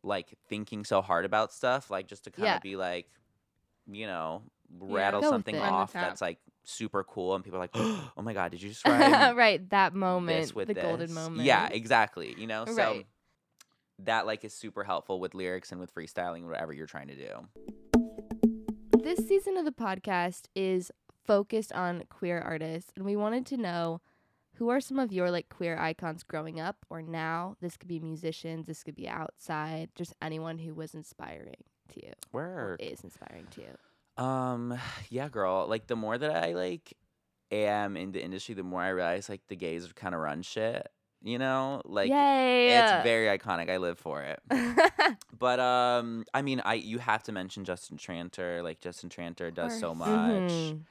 [0.03, 2.61] like thinking so hard about stuff like just to kind of Yeah.
[2.61, 3.07] be like
[3.87, 4.43] you know
[4.79, 5.59] rattle something it.
[5.59, 8.61] Run with off that's like super cool and people are like oh my god did
[8.61, 9.93] you just write right, that
[10.25, 11.45] this moment, with the golden moment.
[11.45, 13.07] yeah exactly you know so Right.
[14.03, 17.47] That like is super helpful with lyrics and with freestyling whatever you're trying to do
[19.03, 20.91] This season of the podcast is
[21.25, 24.01] focused on queer artists, and we wanted to know
[24.55, 27.55] who are some of your like queer icons growing up or now.
[27.61, 32.13] This could be musicians, this could be outside, just anyone who was inspiring to you
[32.31, 34.23] where is inspiring to you.
[34.23, 34.77] Um,
[35.09, 35.67] yeah, girl.
[35.67, 36.97] Like the more that I like
[37.51, 40.89] am in the industry, the more I realize like the gays kind of run shit.
[41.21, 42.77] You know, like Yay!
[42.77, 43.69] it's very iconic.
[43.69, 44.39] I live for it.
[45.37, 48.61] But um, I mean, I you have to mention Justin Tranter.
[48.61, 50.09] Like Justin Tranter does so much.
[50.51, 50.81] Mhm.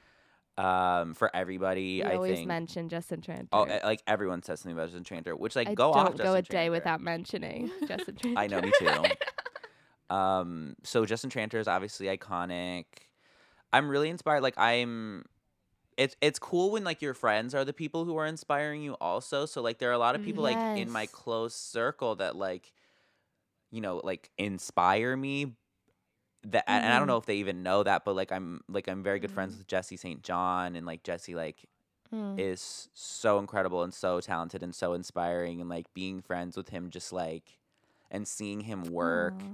[0.57, 2.47] Um, for everybody, We I always think.
[2.47, 3.47] mention Justin Tranter.
[3.53, 6.17] oh, eh, like everyone says something about Justin Tranter, which like I go don't off.
[6.17, 6.71] go Justin a day Tranter.
[6.71, 8.39] without mentioning Justin Tranter.
[8.39, 8.87] I know, me too.
[10.09, 12.85] Um, so Justin Tranter is obviously iconic.
[13.71, 14.41] I'm really inspired.
[14.41, 15.25] Like I'm,
[15.99, 19.45] it's it's cool when like your friends are the people who are inspiring you also.
[19.47, 21.13] So like there are a lot of people like in my Yes.
[21.13, 22.73] close circle that like,
[23.71, 25.55] you know, like inspire me.
[26.43, 27.09] That and I don't Mhm.
[27.09, 29.59] know if they even know that, but like I'm like I'm very good friends Mhm.
[29.59, 30.23] with Jesse St.
[30.23, 31.65] John and like Jesse like
[32.11, 32.39] Mm.
[32.39, 36.89] is so incredible and so talented and so inspiring and like being friends with him
[36.91, 37.59] just like
[38.11, 39.51] and seeing him work.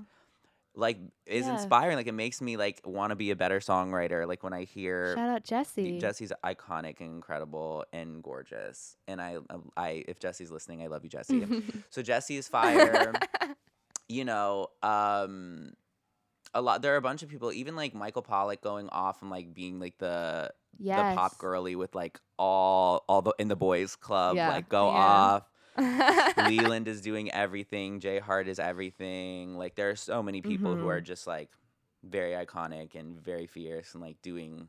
[0.78, 1.54] Like is Yeah.
[1.54, 4.64] inspiring like it makes me like want to be a better songwriter like when i
[4.64, 6.00] hear Shout out Jesse.
[6.00, 9.38] jesse's iconic and incredible and gorgeous and i
[9.78, 11.46] i if jesse's listening i love you jesse
[11.90, 13.14] so jesse is fire
[14.10, 15.74] you know um
[16.54, 19.32] a lot there are a bunch of people even like michael pollock going off and
[19.32, 20.98] like being like the yes.
[20.98, 24.50] the pop girly with like all all the in the boys club Yeah.
[24.50, 24.98] like go Yeah.
[24.98, 28.00] off Leland is doing everything.
[28.00, 29.58] JHart is everything.
[29.58, 31.06] Like there are so many people who are Mhm.
[31.06, 31.50] just like
[32.04, 34.68] very iconic and very fierce and like doing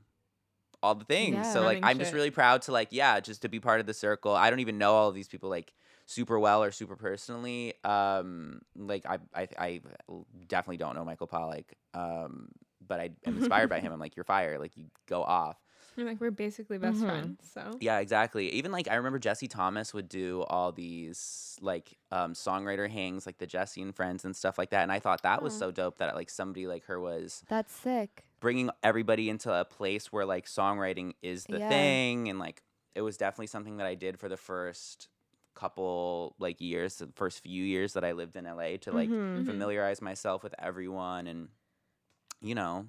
[0.83, 1.35] all the things.
[1.37, 1.53] Yeah.
[1.53, 3.95] so like I'm just really proud to like yeah, just to be part of the
[3.95, 4.35] circle.
[4.35, 5.73] I don't even know all of these people like
[6.07, 7.75] super well or super personally.
[7.85, 9.81] Um like I I, I
[10.47, 11.73] definitely don't know Michael Pollock.
[11.95, 12.49] Um
[12.87, 13.92] but I am inspired by him.
[13.92, 14.59] I'm like you're fire.
[14.59, 15.57] Like you go off.
[15.97, 17.05] You're like we're basically best Mhm.
[17.05, 17.51] friends.
[17.53, 18.51] So Yeah, exactly.
[18.53, 23.39] Even like I remember Jesse Thomas would do all these like um songwriter hangs, like
[23.39, 24.83] the Jesse and Friends and stuff like that.
[24.83, 28.25] And I thought that was so dope that like somebody like her was That's sick.
[28.41, 31.61] bringing everybody into a place where like songwriting is the Yeah.
[31.61, 32.63] thing, and like
[32.95, 35.09] it was definitely something that I did for the first
[35.55, 39.45] couple like years, the first few years that I lived in LA to like Mhm.
[39.47, 39.47] Mhm.
[39.47, 41.49] familiarize myself with everyone and
[42.41, 42.89] you know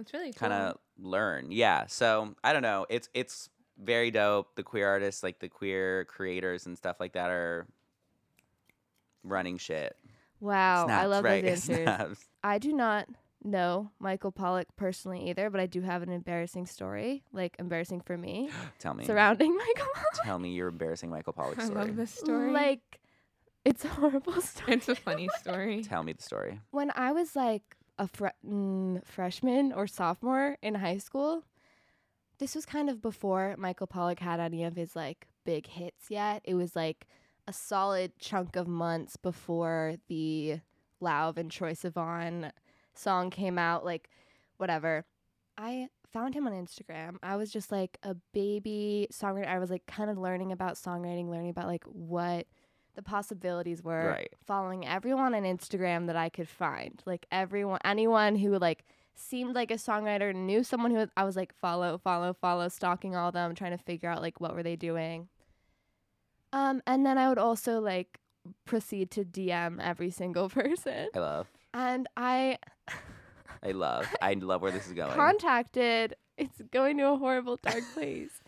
[0.00, 0.48] it's really cool.
[0.48, 1.50] kind of learn.
[1.50, 1.86] Yeah.
[1.86, 2.86] So I don't know.
[2.88, 3.48] It's it's
[3.82, 4.54] very dope.
[4.56, 7.66] The queer artists, like the queer creators and stuff like that, are
[9.22, 9.96] running shit.
[10.40, 11.44] Wow, I love right?
[11.44, 11.84] those answers.
[11.84, 12.26] Snaps.
[12.44, 13.08] I do not
[13.42, 18.16] know Michael Pollock personally either, but I do have an embarrassing story, like embarrassing for
[18.16, 19.04] me, Tell me.
[19.04, 20.24] surrounding Michael Pollock.
[20.24, 21.66] Tell me your embarrassing Michael Pollock story.
[21.66, 21.86] I story.
[21.86, 22.52] love this story.
[22.52, 23.00] Like,
[23.64, 24.72] it's a horrible story.
[24.74, 25.82] it's a funny story.
[25.82, 26.60] Tell me the story.
[26.70, 27.62] when I was like
[27.98, 31.44] a fre- mm, freshman or sophomore in high school,
[32.38, 36.42] this was kind of before Michael Pollock had any of his like big hits yet.
[36.44, 37.06] It was like
[37.46, 40.60] a solid chunk of months before the
[41.02, 42.50] Lauv and Troye Sivan
[42.94, 44.08] song came out, like
[44.58, 45.04] whatever.
[45.56, 47.16] I found him on Instagram.
[47.22, 49.48] I was just like a baby songwriter.
[49.48, 52.46] I was like kind of learning about songwriting, learning about like what
[52.98, 54.08] the possibilities were.
[54.08, 54.32] Right.
[54.44, 58.84] Following everyone on Instagram that I could find, like everyone, anyone who like
[59.14, 63.30] seemed like a songwriter, knew someone who I was like follow, follow, follow, stalking all
[63.30, 65.28] them, trying to figure out like what were they doing.
[66.52, 68.18] Um, and then I would also like
[68.64, 71.46] proceed to DM every single person, I love.
[71.72, 72.58] and I
[73.62, 74.12] I love.
[74.20, 75.12] I love where this is going.
[75.12, 76.16] contacted.
[76.36, 78.40] It's going to a horrible dark place.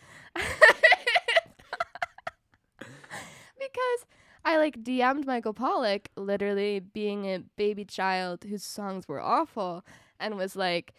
[3.58, 4.06] because
[4.44, 9.84] I like DM'd Michael Pollock, literally being a baby child whose songs were awful,
[10.18, 10.94] and was like,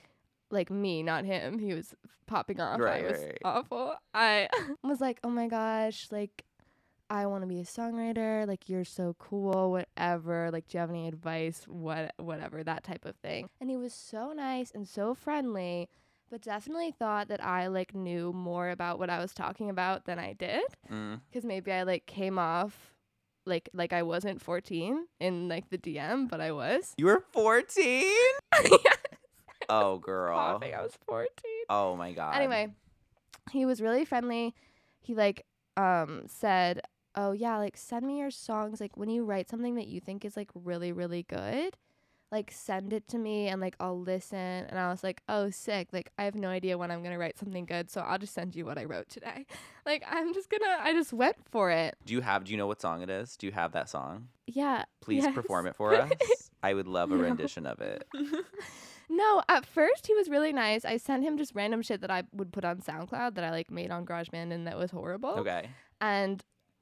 [0.50, 1.60] like me, not him.
[1.60, 1.96] He was
[2.28, 2.80] popping off.
[2.80, 3.96] Right, I was right, awful.
[4.14, 4.48] I
[4.84, 6.44] was like, oh my gosh, like.
[7.14, 8.48] I want to be a songwriter.
[8.48, 9.70] Like you're so cool.
[9.70, 10.50] Whatever.
[10.50, 11.66] Like, do you have any advice?
[11.68, 12.64] What, whatever.
[12.64, 13.50] That type of thing.
[13.60, 15.90] And he was so nice and so friendly
[16.32, 20.18] but definitely thought that I like knew more about what I was talking about than
[20.18, 22.91] I did Mm, because maybe I like came off
[23.46, 26.94] like like I wasn't 14 in like the DM, but I was.
[26.98, 28.04] You were 14?
[28.64, 28.98] yes.
[29.70, 30.38] Oh, girl.
[30.38, 31.30] Coughing, I was 14.
[31.70, 32.36] Oh my god.
[32.36, 32.70] Anyway,
[33.52, 34.54] he was really friendly.
[35.02, 35.46] He like
[35.78, 36.82] um said,
[37.16, 40.26] "Oh yeah, like send me your songs like when you write something that you think
[40.26, 41.78] is like really really good,
[42.32, 45.90] like send it to me and like I'll listen." And I was like, "Oh, sick.
[45.92, 48.34] Like I have no idea when I'm going to write something good, so I'll just
[48.34, 49.46] send you what I wrote today."
[49.84, 51.96] Like I'm just going to I just went for it.
[52.06, 53.36] Do you have do you know what song it is?
[53.36, 54.28] Do you have that song?
[54.46, 54.84] Yeah.
[55.02, 55.34] Please yes.
[55.34, 56.12] perform it for us.
[56.62, 57.24] I would love a No.
[57.24, 58.08] rendition of it.
[59.10, 60.86] No, at first he was really nice.
[60.86, 63.70] I sent him just random shit that I would put on SoundCloud that I like
[63.70, 65.32] made on GarageBand and that was horrible.
[65.32, 65.68] Okay.
[66.00, 66.42] and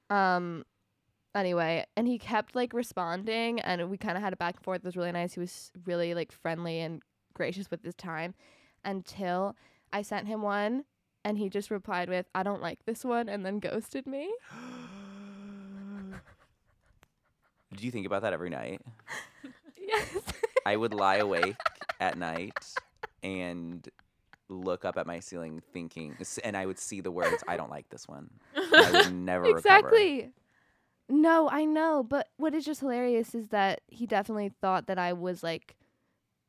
[0.09, 0.63] um
[1.35, 4.79] anyway and he kept like responding and we kind of had a back and forth
[4.79, 7.01] it was really nice he was really like friendly and
[7.33, 8.33] gracious with his time
[8.83, 9.55] until
[9.93, 10.83] i sent him one
[11.23, 14.31] and he just replied with i don't like this one and then ghosted me
[17.75, 18.81] Do you think about that every night?
[19.77, 20.17] yes
[20.65, 21.55] I would lie awake
[21.99, 22.73] at night
[23.23, 23.87] and
[24.49, 27.89] look up at my ceiling thinking and I would see the words I don't like
[27.89, 28.29] this one.
[28.55, 29.61] I would never recover.
[31.09, 34.97] Exactly no i know but what is just hilarious is that he definitely thought that
[34.99, 35.75] i was like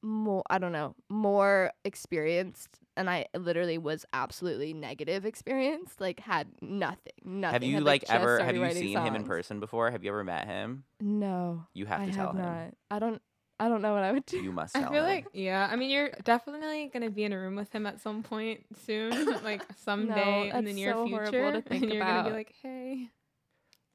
[0.02, 6.46] more i don't know more experienced and i literally was absolutely negative experienced like had
[6.62, 9.60] nothing nothing Have you had, like just ever have you writing seen him in person
[9.60, 9.90] before?
[9.90, 10.84] Have you ever met him?
[11.00, 12.42] no You have i to tell have him.
[12.42, 13.20] not i don't
[13.58, 15.04] i don't know what i would do You must I feel him.
[15.04, 15.68] like yeah.
[15.70, 19.10] I mean, you're definitely gonna be in a room with him at some point soon,
[19.44, 22.34] like someday in the that's near so horrible future, to think and you're gonna be
[22.34, 23.10] like, "Hey,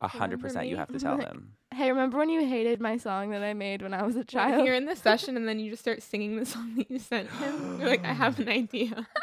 [0.02, 1.54] A hundred percent, you have to tell Like, him.
[1.74, 4.28] hey remember when you hated my song that i made when i was a Like,
[4.28, 7.00] child you're in the session, and then you just start singing the song that you
[7.00, 7.80] sent him.
[7.80, 9.08] You're like, "I have an idea."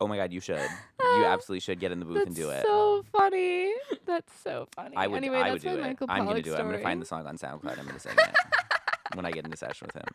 [0.00, 0.58] Oh my god, you should.
[1.00, 2.64] You absolutely should get in the booth that's and do it.
[2.66, 3.72] so um, funny
[4.04, 5.90] that's so funny I would anyway I that's would do my it.
[5.90, 6.58] Michael I'm gonna Pollock do it.
[6.58, 7.78] I'm gonna find the song on SoundCloud.
[7.78, 8.34] I'm gonna sing it
[9.14, 10.08] when I get in the session with him.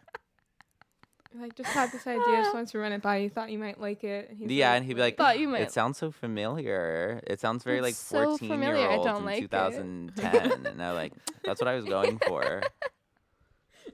[1.38, 3.30] You're like, just had this idea, just wanted to run it by you.
[3.30, 4.30] Thought you might like it.
[4.30, 7.22] And he's Yeah, and he'd be like, thought you might It sounds so familiar.
[7.28, 10.52] It sounds very like It's so 14 familiar, year I old don't from like 2010.
[10.66, 12.64] and I'm like, that's what I was going for.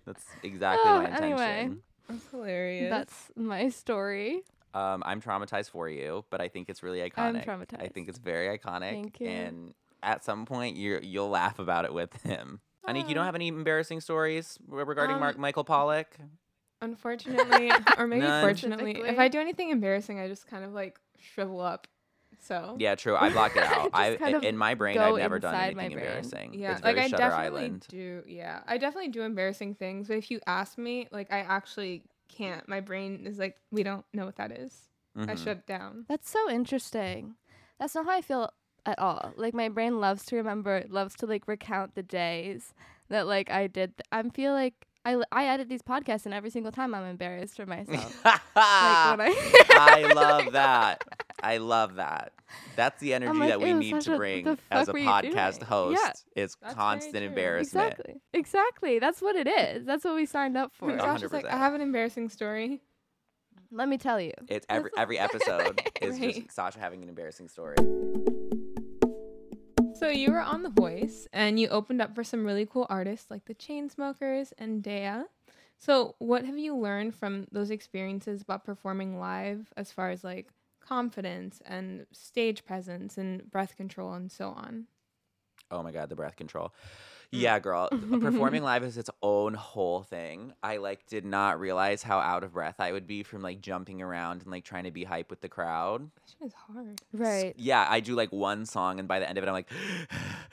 [0.05, 1.23] That's exactly Oh, my intention.
[1.23, 1.69] anyway.
[2.09, 2.89] That's hilarious.
[2.89, 4.41] That's my story.
[4.73, 7.47] Um, I'm traumatized for you, but I think it's really iconic.
[7.47, 7.81] I'm traumatized.
[7.81, 8.89] I think it's very iconic.
[8.91, 9.27] Thank you.
[9.29, 12.59] And at some point, you you'll laugh about it with him.
[12.85, 16.17] I Anik, you don't have any embarrassing stories re- regarding Mark Um, Michael Pollock?
[16.83, 18.41] Unfortunately, or maybe None.
[18.41, 21.87] fortunately, if I do anything embarrassing, I just kind of like shrivel up.
[22.39, 23.15] So Yeah, true.
[23.15, 23.91] I block it out.
[23.93, 26.53] I in my brain, I've never done inside anything embarrassing.
[26.55, 27.85] yeah, it's very like I Shutter definitely Island.
[27.89, 28.23] do.
[28.27, 30.07] Yeah, I definitely do embarrassing things.
[30.07, 32.67] But if you ask me, like I actually can't.
[32.67, 34.89] My brain is like, we don't know what that is.
[35.15, 35.37] I Mhm.
[35.37, 36.05] shut down.
[36.09, 37.35] That's so interesting.
[37.79, 38.51] That's not how I feel
[38.85, 39.33] at all.
[39.37, 42.73] Like my brain loves to remember, loves to like recount the days
[43.09, 43.95] that like I did.
[43.97, 47.03] Th- I feel like I l- I edit these podcasts and every single time I'm
[47.05, 48.17] embarrassed for myself.
[48.25, 49.27] like I
[49.71, 51.03] I love that.
[51.41, 52.31] I love that.
[52.77, 56.01] That's the energy like, that we need to bring the as a podcast doing?" host.
[56.35, 56.43] Yeah.
[56.43, 57.87] It's constant embarrassment.
[57.93, 58.21] Exactly.
[58.33, 58.99] Exactly.
[58.99, 59.85] That's what it is.
[59.85, 60.87] That's what we signed up for.
[60.87, 62.81] When Josh is like, I have an embarrassing story.
[63.71, 64.33] Let me tell you.
[64.47, 66.35] It's every every episode is Right.
[66.35, 67.75] just Sasha having an embarrassing story.
[70.13, 73.31] So you were on The Voice and you opened up for some really cool artists
[73.31, 75.25] like the Chainsmokers and Daya.
[75.79, 80.49] So what have you learned from those experiences about performing live as far as like
[80.79, 84.85] confidence and stage presence and breath control and so on?
[85.71, 86.75] Oh my god, the breath control.
[87.33, 87.89] Yeah, girl.
[88.21, 90.53] performing live is its own whole thing.
[90.61, 94.01] I like did not realize how out of breath I would be from like jumping
[94.01, 96.09] around and like trying to be hype with the crowd.
[96.15, 97.01] That shit is hard.
[97.11, 97.53] Right.
[97.57, 99.69] Yeah, I do like one song and by the end of it I'm like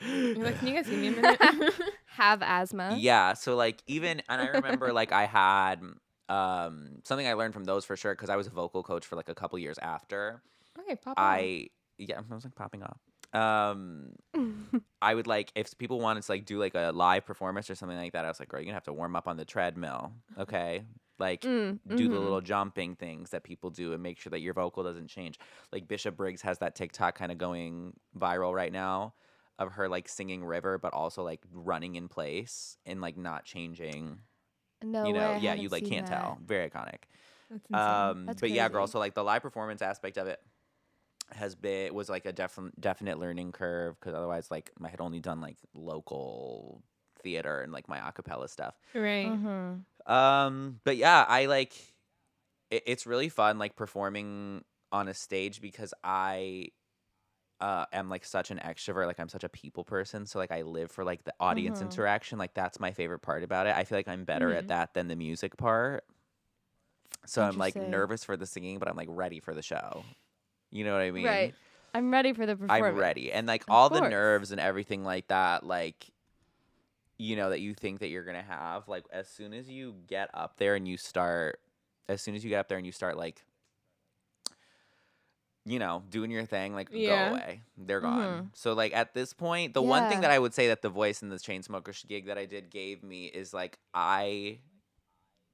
[0.01, 1.39] You're like, can you guys give me a minute?
[2.07, 2.95] Have asthma.
[2.99, 5.81] Yeah, so like even and I remember like I had
[6.29, 9.15] um something I learned from those for sure because I was a vocal coach for
[9.15, 10.41] like a couple years after.
[10.79, 11.23] okay, pop on.
[11.23, 11.67] I
[11.97, 12.97] yeah, I was like popping off.
[13.33, 14.13] Um
[15.01, 17.97] I would like if people wanted to like do like a live performance or something
[17.97, 20.13] like that, I was like, girl, you're gonna have to warm up on the treadmill.
[20.37, 20.83] Okay.
[21.19, 22.21] Like Mm, do the mhm.
[22.21, 25.39] little jumping things that people do and make sure that your vocal doesn't change.
[25.71, 29.13] Like Bishop Briggs has that TikTok kind of going viral right now
[29.59, 34.19] of her like singing River, but also like running in place and like not changing.
[34.83, 36.17] No you way, know, I yeah, you like can't that.
[36.19, 36.39] tell.
[36.45, 37.03] Very iconic.
[37.49, 37.73] That's.
[37.73, 38.87] Um, That's but yeah, girl.
[38.87, 40.39] So like the live performance aspect of it
[41.33, 45.19] has been was like a definite definite learning curve because otherwise like I had only
[45.19, 46.83] done like local
[47.21, 48.79] theater and like my acapella stuff.
[48.93, 49.25] right.
[49.27, 49.85] Mhm.
[50.05, 51.73] Um, but yeah, I like
[52.69, 56.69] it, it's really fun like performing on a stage because I
[57.59, 59.05] uh, am like such an extrovert.
[59.07, 60.25] Like I'm such a people person.
[60.25, 61.81] So like I live for like the audience Mhm.
[61.81, 62.37] interaction.
[62.39, 63.75] Like that's my favorite part about it.
[63.75, 64.55] I feel like I'm better Mhm.
[64.55, 66.05] at that than the music part.
[67.25, 70.15] So I'm like nervous for the singing, but I'm like ready for the show.
[70.71, 71.25] You know what I mean?
[71.25, 71.55] Right.
[71.93, 72.85] I'm ready for the performance.
[72.85, 73.31] I'm ready.
[73.31, 76.09] And like Of all the nerves and everything like that, like
[77.17, 80.29] you know, that you think that you're gonna have, like as soon as you get
[80.33, 81.59] up there and you start
[82.09, 83.43] as soon as you get up there and you start like
[85.63, 87.29] you know, doing your thing, like Yeah.
[87.29, 87.61] go away.
[87.77, 88.45] They're gone.
[88.49, 88.57] Mhm.
[88.57, 91.21] So like at this point, the one thing that I would say that the voice
[91.21, 94.59] in the Chainsmokers gig that I did gave me is like I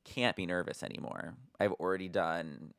[0.05, 1.35] can't be nervous anymore.
[1.59, 2.73] I've already done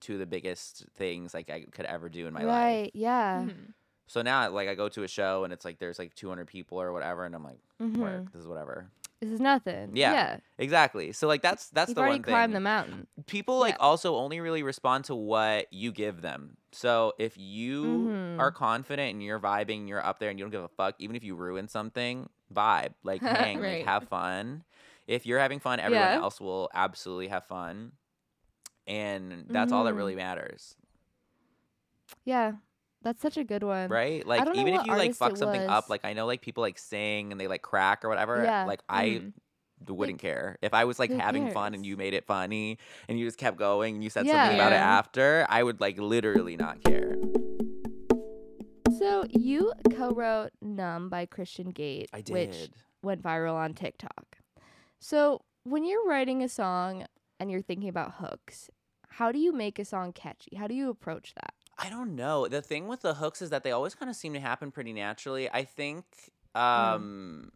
[0.00, 2.48] two of the biggest things like I could ever do in my life.
[2.56, 2.90] right.
[2.94, 3.46] Yeah.
[3.46, 3.72] Mhm.
[4.08, 6.80] So now, like, I go to a show and it's like there's like 200 people
[6.80, 7.96] or whatever, and I'm like, Mhm.
[7.98, 8.32] work.
[8.32, 8.90] This is whatever.
[9.20, 9.96] This is nothing.
[9.96, 10.12] Yeah.
[10.12, 10.36] Yeah.
[10.58, 11.10] Exactly.
[11.12, 12.54] So like that's that's You've the already one climbed thing.
[12.54, 13.06] the mountain.
[13.26, 13.84] People like Yeah.
[13.84, 16.58] also only really respond to what you give them.
[16.72, 18.38] So if you Mhm.
[18.38, 21.16] are confident and you're vibing, you're up there and you don't give a fuck, even
[21.16, 23.22] if you ruin something, vibe, like
[23.54, 23.78] hang, Right.
[23.78, 24.64] like have fun.
[25.06, 26.16] If you're having fun, everyone Yeah.
[26.20, 27.92] else will absolutely have fun.
[28.86, 30.76] And that's all that really matters.
[32.24, 32.52] Yeah.
[33.02, 33.88] That's such a good one.
[33.88, 34.26] right?
[34.26, 37.30] Like even if you like fuck something up, like I know like people like sing
[37.32, 38.42] and they like crack or whatever.
[38.44, 38.64] Yeah.
[38.64, 39.32] Like I Mhm.
[39.84, 43.18] d- wouldn't care if I was like having fun and you made it funny and
[43.18, 45.46] you just kept going and you said something about it after.
[45.48, 47.16] I would like literally not care.
[48.98, 52.70] So you co-wrote "Numb" by Christian Gates, I which
[53.02, 54.38] went viral on TikTok.
[55.00, 57.04] So when you're writing a song
[57.40, 58.70] and you're thinking about hooks,
[59.08, 60.56] how do you make a song catchy?
[60.56, 61.54] How do you approach that?
[61.78, 62.48] I don't know.
[62.48, 64.92] The thing with the hooks is that they always kind of seem to happen pretty
[64.92, 65.50] naturally.
[65.50, 66.04] I think
[66.76, 67.06] Mm.
[67.06, 67.52] um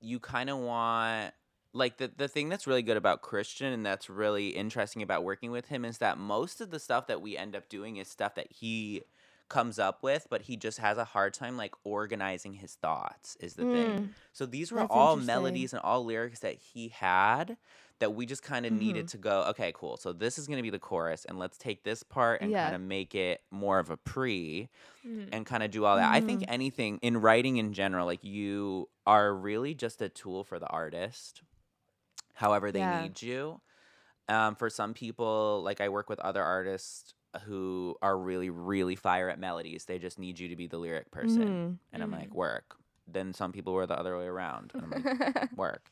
[0.00, 1.34] you kind of want
[1.72, 5.50] like the the thing that's really good about Christian and that's really interesting about working
[5.50, 8.34] with him is that most of the stuff that we end up doing is stuff
[8.34, 9.02] that he
[9.48, 13.54] comes up with, but he just has a hard time like organizing his thoughts is
[13.54, 13.98] the thing.
[13.98, 17.56] Mm, So these were That's all melodies and all lyrics that he had
[18.00, 19.10] that we just kind of needed Mhm.
[19.10, 19.96] to go, okay, cool.
[19.96, 22.64] So this is going to be the chorus and let's take this part and Yeah.
[22.64, 24.68] kind of make it more of a pre
[25.06, 25.28] Mhm.
[25.32, 26.10] and kind of do all that.
[26.12, 26.26] I Mm-hmm.
[26.26, 30.66] think anything in writing in general, like you are really just a tool for the
[30.68, 31.42] artist,
[32.34, 33.02] however they Yeah.
[33.02, 33.60] need you.
[34.28, 39.28] Um, for some people, like I work with other artists who are really, really fire
[39.28, 39.84] at melodies.
[39.84, 41.42] They just need you to be the lyric person.
[41.42, 41.78] mhm.
[41.92, 42.34] And I'm like, Mhm.
[42.34, 42.76] work.
[43.06, 44.72] Then some people were the other way around.
[44.74, 45.04] And I'm like,
[45.56, 45.90] work.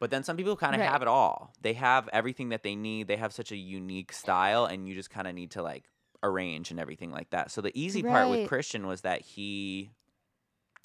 [0.00, 0.82] But then some people kind of Right.
[0.82, 1.54] have it all.
[1.62, 3.08] They have everything that they need.
[3.08, 5.84] They have such a unique style, and you just kind of need to like
[6.22, 7.52] arrange and everything like that.
[7.52, 9.92] So the easy part with Christian was that he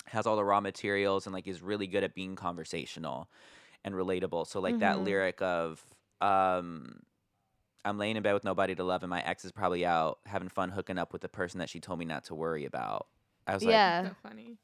[0.08, 3.30] has all the raw materials and like is really good at being conversational
[3.84, 4.48] and relatable.
[4.48, 5.02] So like that Mhm.
[5.02, 5.86] lyric of
[6.22, 7.02] um
[7.86, 10.50] I'm laying in bed with nobody to love and my ex is probably out having
[10.50, 13.08] fun hooking up with the person that she told me not to worry about.
[13.48, 14.02] I was like, yeah.
[14.02, 14.58] so funny.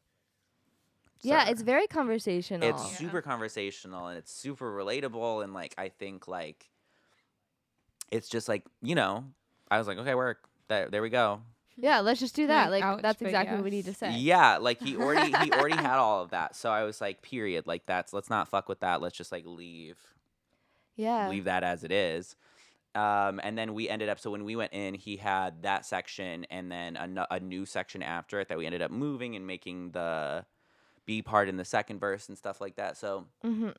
[1.24, 2.68] Yeah, it's very conversational.
[2.68, 2.98] it's Yeah.
[2.98, 6.70] super conversational and it's super relatable and like I think like
[8.12, 9.26] it's just like you know
[9.70, 11.42] I was like okay work there there we go
[11.78, 12.70] yeah, let's just do that.
[12.70, 14.16] Like, Like ouch, that's but exactly what we need to say.
[14.20, 17.66] yeah like he already he already had all of that so I was like period
[17.66, 19.98] like that's let's not fuck with that let's just like leave
[20.96, 21.30] Yeah.
[21.30, 22.36] leave that as it is
[22.94, 26.46] um, and then we ended up so when we went in he had that section
[26.52, 29.92] and then a, a new section after it that we ended up moving and making
[29.92, 30.46] the
[31.12, 33.70] B part in the second verse and stuff like that so hmm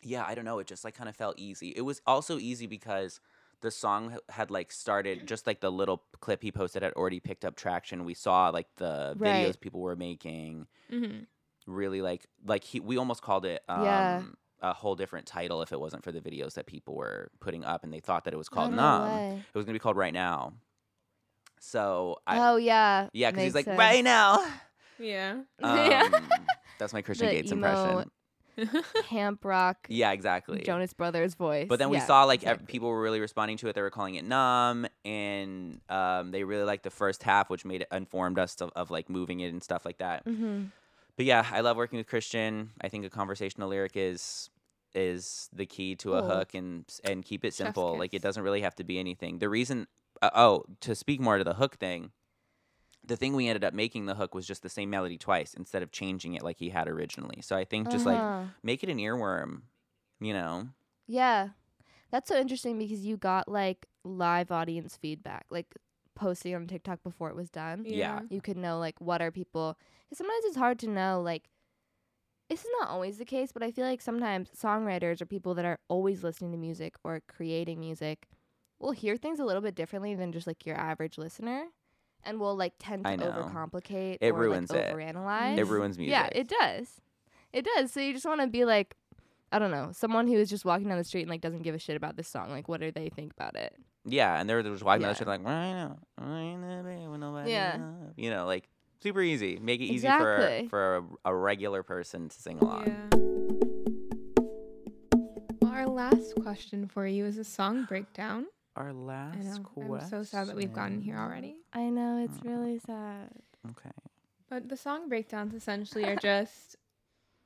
[0.00, 0.60] yeah, I don't know.
[0.60, 1.70] It just like kind of felt easy.
[1.76, 3.20] It was also easy because
[3.62, 7.44] the song had like started just like the little clip he posted had already picked
[7.44, 8.04] up traction.
[8.04, 9.42] We saw like the Right.
[9.42, 11.24] videos people were making hmm
[11.66, 14.22] really like like he we almost called it um Yeah.
[14.70, 17.82] a whole different title if it wasn't for the videos that people were putting up
[17.84, 19.12] and they thought that it was called no Numb.
[19.18, 19.34] way.
[19.52, 20.52] It was going to be called Right Now.
[21.60, 23.08] So I oh yeah.
[23.12, 23.78] yeah, cuz he's like sense.
[23.78, 24.44] right now.
[24.98, 25.42] Yeah.
[25.60, 26.08] Yeah.
[26.78, 28.10] That's my Christian The Gates impression.
[29.04, 29.86] Camp rock.
[29.88, 30.62] Yeah, exactly.
[30.62, 31.66] Jonas Brothers voice.
[31.68, 32.72] But then we Yeah, saw like ev- exactly.
[32.72, 33.74] people were really responding to it.
[33.74, 37.82] They were calling it numb, and um, they really liked the first half, which made
[37.82, 40.24] it informed us of, of like moving it and stuff like that.
[40.24, 40.70] Mhm.
[41.16, 42.70] But yeah, I love working with Christian.
[42.80, 44.50] I think a conversational lyric is
[44.94, 46.30] is the key to a Cool.
[46.30, 47.96] hook, and and keep it Chef's simple.
[47.98, 48.22] Like it kiss.
[48.22, 49.38] doesn't really have to be anything.
[49.38, 49.86] The reason,
[50.22, 52.10] uh, oh, to speak more to the hook thing.
[53.08, 55.82] The thing we ended up making the hook was just the same melody twice instead
[55.82, 57.40] of changing it like he had originally.
[57.42, 58.44] So I think just like Uh-huh.
[58.62, 59.62] make it an earworm,
[60.20, 60.68] you know.
[61.06, 61.50] Yeah.
[62.10, 65.74] That's so interesting because you got like live audience feedback, like
[66.14, 67.84] posting on TikTok before it was done.
[67.86, 68.20] Yeah.
[68.30, 69.76] You could know like what are people
[70.08, 71.48] cuz sometimes it's hard to know like
[72.48, 75.66] this is not always the case, but I feel like sometimes songwriters or people that
[75.66, 78.26] are always listening to music or creating music
[78.78, 81.66] will hear things a little bit differently than just like your average listener.
[82.24, 84.94] And will like tend to overcomplicate It or ruins like it.
[84.94, 85.58] overanalyze.
[85.58, 86.12] It ruins music.
[86.12, 87.00] Yeah, it does.
[87.52, 87.92] It does.
[87.92, 88.94] So you just want to be like,
[89.50, 91.74] I don't know, someone who is just walking down the street and like doesn't give
[91.74, 92.50] a shit about this song.
[92.50, 93.74] Like, what do they think about it?
[94.04, 97.06] Yeah, and they were just walking down the street like, "Right now, right now, baby,
[97.08, 97.76] when nobody Yeah.
[97.76, 98.68] knows." you know, like
[99.02, 99.58] super easy.
[99.60, 100.68] Make it easy Exactly.
[100.68, 102.84] for for a, a regular person to sing along.
[102.86, 103.08] Yeah.
[105.60, 108.46] Well, our last question for you is a song breakdown.
[108.78, 109.58] Our last know.
[109.64, 109.94] question.
[109.94, 111.56] I'm so sad that we've gotten here already.
[111.72, 112.44] I know it's Mm.
[112.44, 113.30] really sad.
[113.70, 113.90] Okay.
[114.48, 116.76] But the song breakdowns essentially are just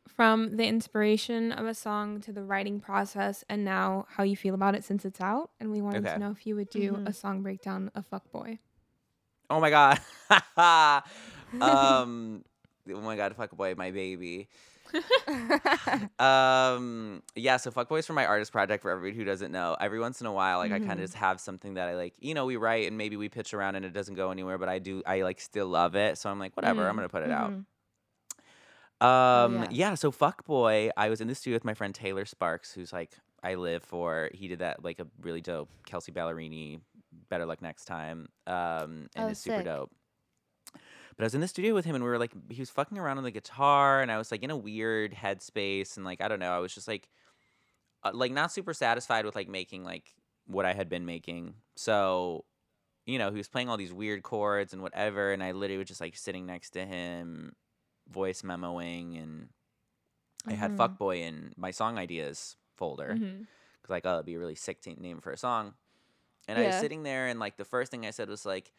[0.06, 4.54] from the inspiration of a song to the writing process and now how you feel
[4.54, 5.50] about it since it's out.
[5.58, 6.14] And we wanted Okay.
[6.14, 7.08] to know if you would do Mhm.
[7.08, 8.58] a song breakdown of Fuckboy.
[9.48, 10.00] Oh my god.
[11.60, 12.44] um.
[12.92, 14.48] Oh my god, fuck boy, my baby.
[16.18, 17.22] Um.
[17.34, 17.56] Yeah.
[17.56, 18.82] So fuck boys for my artist project.
[18.82, 21.02] For everybody who doesn't know, every once in a while, like I kind of Mhm.
[21.02, 22.14] just have something that I like.
[22.18, 24.68] You know, we write and maybe we pitch around and it doesn't go anywhere, but
[24.68, 25.02] I do.
[25.06, 26.18] I like still love it.
[26.18, 26.86] So I'm like, whatever.
[26.88, 26.98] I'm Mhm.
[26.98, 27.50] gonna put it out.
[27.50, 27.64] Mhm.
[29.06, 29.68] Um, yeah.
[29.70, 29.94] yeah.
[29.94, 33.16] So fuck boy, I was in the studio with my friend Taylor Sparks, who's like
[33.42, 34.30] I live for.
[34.32, 36.80] He did that like a really dope Kelsea Ballerini.
[37.28, 38.28] Better luck next time.
[38.46, 39.90] Um, and Oh, it's super dope.
[41.16, 42.98] But I was in the studio with him, and we were like, he was fucking
[42.98, 46.28] around on the guitar, and I was like in a weird headspace, and like I
[46.28, 47.08] don't know, I was just like,
[48.04, 50.14] uh, like not super satisfied with like making like
[50.46, 51.54] what I had been making.
[51.76, 52.44] So,
[53.06, 55.88] you know, he was playing all these weird chords and whatever, and I literally was
[55.88, 57.54] just like sitting next to him,
[58.08, 59.48] voice memoing, and
[60.46, 60.76] I had Mhm.
[60.76, 63.14] fuckboy in my song ideas folder
[63.80, 65.74] because like oh it'd be a really sick t- name for a song
[66.48, 68.72] and i was sitting there and like the first thing i said was like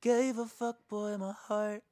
[0.00, 1.82] gave a fuck boy my heart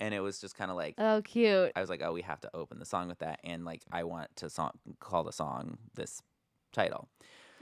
[0.00, 1.72] and it was just kind of like Oh, cute.
[1.76, 4.04] i was like oh we have to open the song with that and like i
[4.04, 6.22] want to song call the song this
[6.72, 7.08] title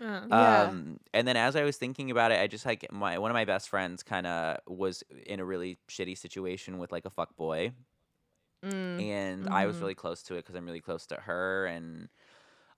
[0.00, 0.66] Uh, Yeah.
[0.68, 3.34] um and then as i was thinking about it i just like my one of
[3.34, 7.36] my best friends kind of was in a really shitty situation with like a fuck
[7.36, 7.72] boy
[8.64, 8.98] Mm.
[9.00, 9.80] and I was Mhm.
[9.82, 11.66] really close to it because I'm really close to her.
[11.66, 12.08] And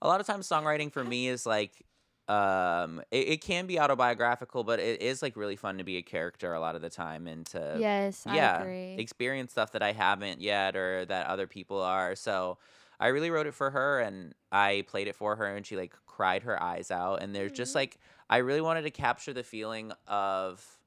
[0.01, 1.85] a lot of times, songwriting for me is like,
[2.29, 6.03] um, it, it can be autobiographical, but it is like really fun to be a
[6.03, 9.03] character a lot of the time and to yes, yeah, I agree.
[9.03, 12.15] experience stuff that I haven't yet or that other people are.
[12.15, 12.59] So
[12.99, 15.93] I really wrote it for her and I played it for her and she like
[16.05, 17.23] cried her eyes out.
[17.23, 17.75] And there's just Mhm.
[17.75, 17.97] like,
[18.29, 20.79] I really wanted to capture the feeling of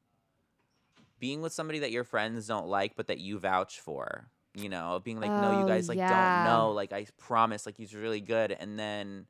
[1.19, 4.31] being with somebody that your friends don't like, but that you vouch for.
[4.55, 6.07] You know, being like, no, you Oh, guys like yeah.
[6.07, 6.73] don't know.
[6.73, 8.53] Like I promise, like he's really good.
[8.53, 9.27] And then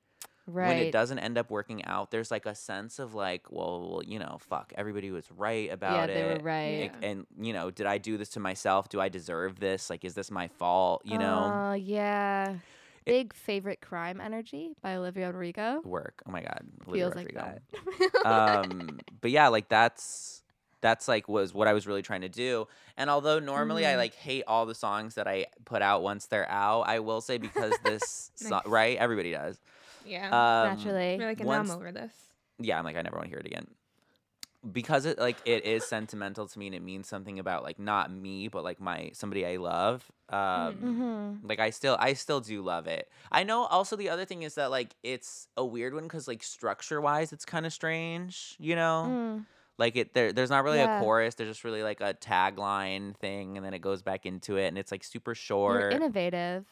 [0.46, 0.68] right.
[0.68, 4.18] when it doesn't end up working out, there's like a sense of like, well, you
[4.18, 6.14] know, fuck, everybody was right about yeah, it.
[6.14, 6.82] they were right.
[6.92, 8.88] Like, and you know, did I do this to myself?
[8.88, 9.88] Do I deserve this?
[9.90, 11.02] Like, is this my fault?
[11.04, 12.52] You know, Oh, yeah.
[12.52, 12.58] It-
[13.04, 15.80] Big favorite crime energy by Olivia Rodrigo.
[15.84, 16.22] work.
[16.26, 17.58] Oh my god, Olivia Feels like Rodrigo.
[18.22, 18.26] that.
[18.70, 20.42] um, but yeah, like that's
[20.82, 22.66] that's like was what I was really trying to do.
[22.96, 23.96] And although normally I Mhm.
[23.98, 27.38] like hate all the songs that I put out once they're out, I will say
[27.38, 29.60] because this so- right, everybody does.
[30.06, 30.26] Yeah.
[30.26, 31.16] Um, Naturally.
[31.16, 32.12] You're like, and once- I'm over this.
[32.58, 33.66] yeah, I'm like, I never want to hear it again.
[34.70, 38.12] Because it like it is sentimental to me and it means something about like not
[38.12, 40.08] me, but like my somebody I love.
[40.28, 41.48] Um mm-hmm.
[41.48, 43.10] like I still I still do love it.
[43.32, 46.44] I know also the other thing is that like it's a weird one cuz like
[46.44, 49.06] structure wise it's kind of strange, you know?
[49.08, 49.46] Mm.
[49.78, 53.56] Like it there there's not really a chorus, there's just really like a tagline thing
[53.56, 55.92] and then it goes back into it and it's like super You're short.
[55.92, 56.66] innovative.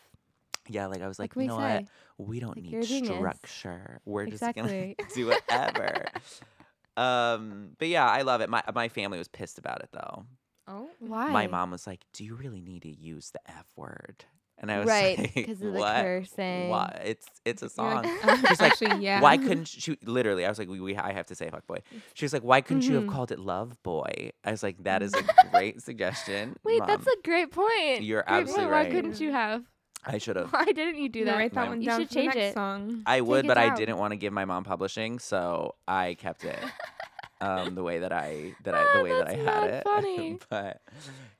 [0.70, 1.86] Yeah, like I was like, you know say.
[2.18, 2.28] what?
[2.28, 4.00] We don't Like, need structure.
[4.04, 4.96] We're Exactly.
[4.96, 6.06] just gonna do whatever.
[6.96, 8.50] um, but yeah, I love it.
[8.50, 10.26] My my family was pissed about it though.
[10.66, 10.88] Oh.
[11.00, 11.32] Why?
[11.32, 14.24] My mom was like, "Do you really need to use the f word?"
[14.58, 16.02] And I was Right, like, because of the "What?
[16.02, 16.68] cursing.
[16.68, 17.00] Why?
[17.04, 19.20] It's it's a song." like, "Uh, She's like, actually, yeah.
[19.20, 19.98] Why couldn't sh- she?
[20.04, 21.78] Literally, I was like, "We, we I have to say fuck boy."
[22.14, 23.10] She was like, "Why couldn't you have Mhm.
[23.10, 26.86] called it love boy?" I was like, "That is a great suggestion." Wait, Mom.
[26.88, 28.02] that's a great point.
[28.02, 28.72] You're Great absolutely point.
[28.72, 28.88] right.
[28.88, 29.64] Why couldn't you have?
[30.04, 30.52] I should have.
[30.52, 31.36] Why didn't you do You that?
[31.36, 32.54] write that My- one You down should for the change next it.
[32.54, 33.02] song.
[33.06, 33.76] I would, it but I down.
[33.76, 36.58] didn't want to give my mom publishing, so I kept it.
[37.42, 39.70] um, the way that I that I Ah, the way that I that's had mad
[39.70, 39.84] it.
[39.84, 40.38] funny.
[40.48, 40.80] but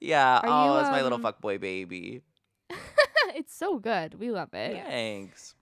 [0.01, 2.23] yeah, Are oh, you, it's my little um, fuckboy baby.
[3.35, 4.15] it's so good.
[4.21, 4.83] We love it.
[4.87, 5.55] Thanks.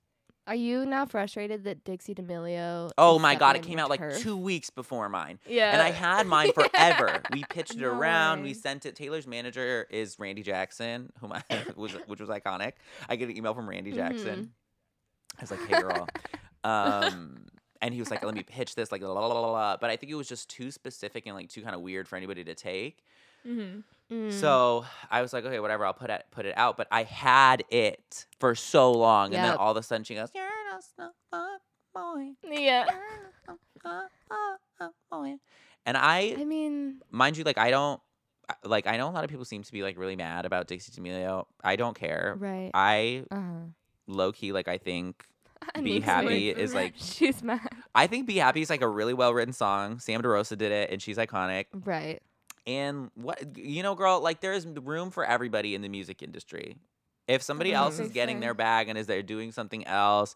[0.48, 2.90] Are you now frustrated that Dixie D'Amelio?
[2.96, 4.18] Oh my god, it came out like turf?
[4.20, 5.38] two weeks before mine.
[5.46, 5.72] Yeah.
[5.72, 7.20] And I had mine forever.
[7.32, 8.38] We pitched it No around.
[8.38, 8.44] way.
[8.48, 8.96] We sent it.
[8.96, 11.42] Taylor's manager is Randy Jackson, whom I
[11.76, 12.72] was which was iconic.
[13.10, 14.52] I get an email from Randy Jackson.
[15.38, 16.08] I was like, "Hey, girl,"
[16.64, 17.46] um,
[17.82, 19.76] and he was like, "Let me pitch this." Like, la, la, la, la, la.
[19.76, 22.16] but I think it was just too specific and like too kind of weird for
[22.16, 23.04] anybody to take.
[23.46, 23.80] Mm-hmm.
[24.12, 24.32] Mm.
[24.32, 25.84] So I was like, "Okay, whatever.
[25.84, 29.56] I'll put it put it out." But I had it for so long, and then
[29.56, 30.80] all of a sudden she goes, "You're a
[31.30, 31.60] fuck
[31.94, 32.86] boy." yeah.
[32.86, 32.98] You're
[33.46, 35.36] just a fuck boy."
[35.84, 38.00] And I I mean, mind you, like I don't,
[38.48, 40.66] uh, like I know a lot of people seem to be like really mad about
[40.68, 41.46] Dixie D'Amelio.
[41.62, 42.34] I don't care.
[42.38, 42.70] Right.
[42.74, 43.66] I Uh-huh.
[44.06, 45.24] low key like I think
[45.74, 47.68] I Be Happy is like she's mad.
[47.94, 49.98] I think Be Happy is like a really well written song.
[49.98, 51.66] Sam DeRosa did it and she's iconic.
[51.72, 52.22] Right.
[52.68, 56.76] And what you know, girl, like there's room for everybody in the music industry.
[57.26, 58.04] If somebody else Mhm.
[58.04, 60.34] is getting their bag and is there doing something else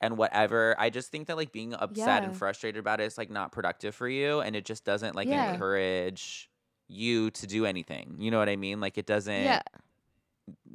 [0.00, 3.30] and whatever, I just think that like being upset and frustrated about it is like
[3.30, 5.52] not productive for you and it just doesn't like Yeah.
[5.54, 6.50] encourage
[6.88, 8.16] you to do anything.
[8.18, 8.78] You know what I mean?
[8.80, 9.62] Like it doesn't Yeah.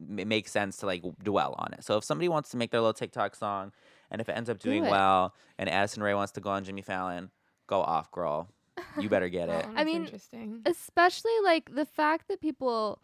[0.10, 1.84] m- make sense to like dwell on it.
[1.84, 3.72] So if somebody wants to make their little TikTok song
[4.10, 4.90] and if it ends up doing it.
[4.90, 7.30] well and Addison Rae wants to go on Jimmy Fallon,
[7.68, 8.50] go off, girl.
[9.00, 9.66] You better get it.
[9.76, 10.62] I mean, interesting.
[10.66, 13.00] especially like the fact that people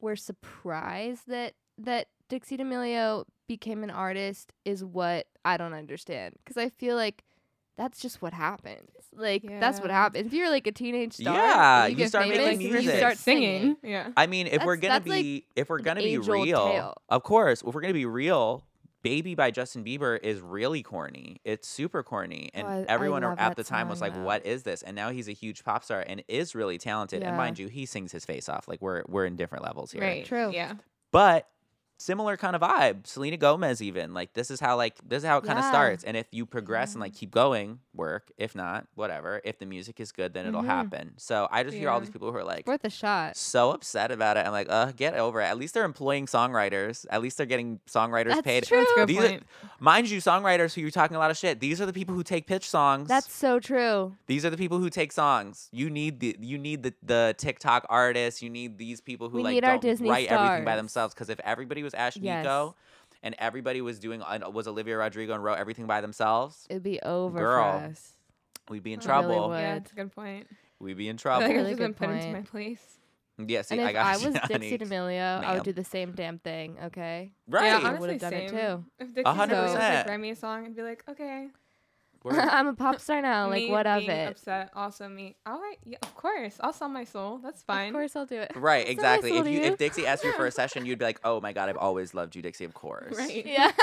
[0.00, 6.56] were surprised that that Dixie D'Amelio became an artist is what I don't understand because
[6.56, 7.22] I feel like
[7.76, 8.88] that's just what happens.
[9.14, 10.26] Like that's what happens.
[10.26, 12.82] If you're like a teenage star, Yeah, and you get start making music.
[12.84, 13.76] you start singing.
[13.82, 14.10] Yeah.
[14.16, 16.94] I mean, if we're gonna that's, like, be if we're gonna be real, tale.
[17.08, 18.64] of course, if we're gonna be real,
[19.08, 21.40] "Baby" by Justin Bieber is really corny.
[21.44, 24.22] It's super corny, and Oh, I- I everyone love at the time was like, though.
[24.22, 27.22] "What is this?" And now he's a huge pop star and is really talented.
[27.22, 28.66] And mind you, he sings his face off.
[28.68, 30.02] Like we're we're in different levels here.
[30.02, 30.24] Right.
[30.24, 30.50] True.
[30.52, 30.74] Yeah.
[31.12, 31.48] But
[31.98, 33.06] similar kind of vibe.
[33.06, 35.70] Selena Gomez even like this is how like this is how it kind of Yeah.
[35.70, 36.04] starts.
[36.04, 38.30] And if you progress and like keep going, work.
[38.36, 39.40] If not, whatever.
[39.44, 40.66] If the music is good, then it'll Mhm.
[40.66, 41.14] happen.
[41.16, 43.36] So I just hear all these people who are like Worth a shot.
[43.36, 44.44] so upset about it.
[44.46, 45.44] I'm like, uh, get over it.
[45.46, 47.06] At least they're employing songwriters.
[47.10, 48.64] At least they're getting songwriters That's paid.
[48.64, 48.84] true.
[48.96, 49.40] That's These are-.
[49.80, 51.60] Mind you, songwriters who you're talking a lot of shit.
[51.60, 53.08] These are the people who take pitch songs.
[53.08, 54.14] That's so true.
[54.26, 55.68] these are the people who take songs.
[55.72, 58.42] You need the you need the, the TikTok artists.
[58.42, 61.14] You need these people who We like don't write everything by themselves.
[61.14, 62.44] Because if everybody was Ash Yes.
[62.44, 62.74] Nico
[63.22, 67.00] and everybody was doing uh, was Olivia Rodrigo and wrote everything by themselves, It'd be
[67.00, 68.12] over Girl, for us.
[68.68, 69.48] we'd be in I trouble.
[69.50, 69.62] really.
[69.62, 70.46] Yeah, that's a good point.
[70.78, 71.46] we'd be in trouble.
[71.46, 72.98] feel like Really I've just been good put into my place.
[73.46, 74.70] yeah, see, and if I got I, you, was honey.
[74.70, 76.76] Dixie D'Amelio, I would do the same damn thing.
[76.84, 77.32] Okay.
[77.48, 77.66] Right.
[77.66, 78.58] Yeah, I honestly, would've done it same.
[78.58, 78.84] too.
[78.98, 80.08] If Dixie hundred D'Amelio was like percent.
[80.08, 81.48] write me a song, I'd be like, okay.
[82.26, 82.38] Word.
[82.38, 83.48] I'm a pop star now.
[83.48, 84.28] Like me what of being it?
[84.32, 84.70] Upset.
[84.74, 85.36] Also me.
[85.46, 85.78] All right.
[85.84, 86.56] Yeah, of course.
[86.60, 87.38] I'll sell my soul.
[87.42, 87.88] That's fine.
[87.88, 88.52] Of course I'll do it.
[88.54, 89.36] Right, exactly.
[89.38, 89.62] If you you.
[89.62, 92.12] if Dixie asked you for a session, you'd be like, "Oh my god, I've always
[92.14, 92.64] loved you, Dixie.
[92.64, 93.46] Of course, Right.
[93.46, 93.70] Yeah.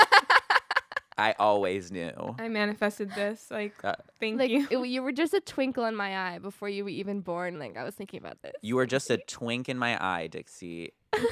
[1.18, 3.50] I always knew." I manifested this.
[3.50, 4.66] Like, Uh, thank like you.
[4.70, 7.58] it- you were just a twinkle in my eye before you were even born.
[7.58, 8.52] Like I was thinking about this.
[8.62, 10.92] You were just a twink in my eye, Dixie.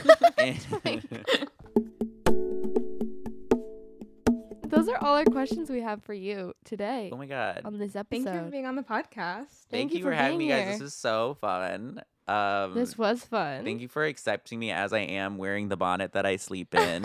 [4.73, 7.63] And- Those are all our questions we have for you today oh my god!
[7.65, 8.25] on this episode.
[8.25, 9.67] Thank you for being on the podcast.
[9.71, 10.63] Thank, you you for for having me, guys.
[10.65, 10.73] here.
[10.73, 12.03] This is so fun.
[12.29, 13.65] Um, this was fun.
[13.65, 17.05] thank you for accepting me as I am, wearing the bonnet that I sleep in.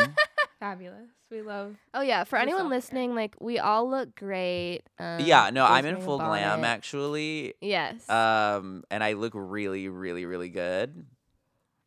[0.59, 1.09] Fabulous.
[1.30, 1.76] We love.
[1.93, 2.78] Oh yeah, for anyone yourself here.
[2.78, 4.84] listening, like we all look great.
[4.97, 7.55] Um, yeah, no, I'm in full glam actually.
[7.59, 8.09] Yes.
[8.09, 11.05] Um, and I look really, really, really good.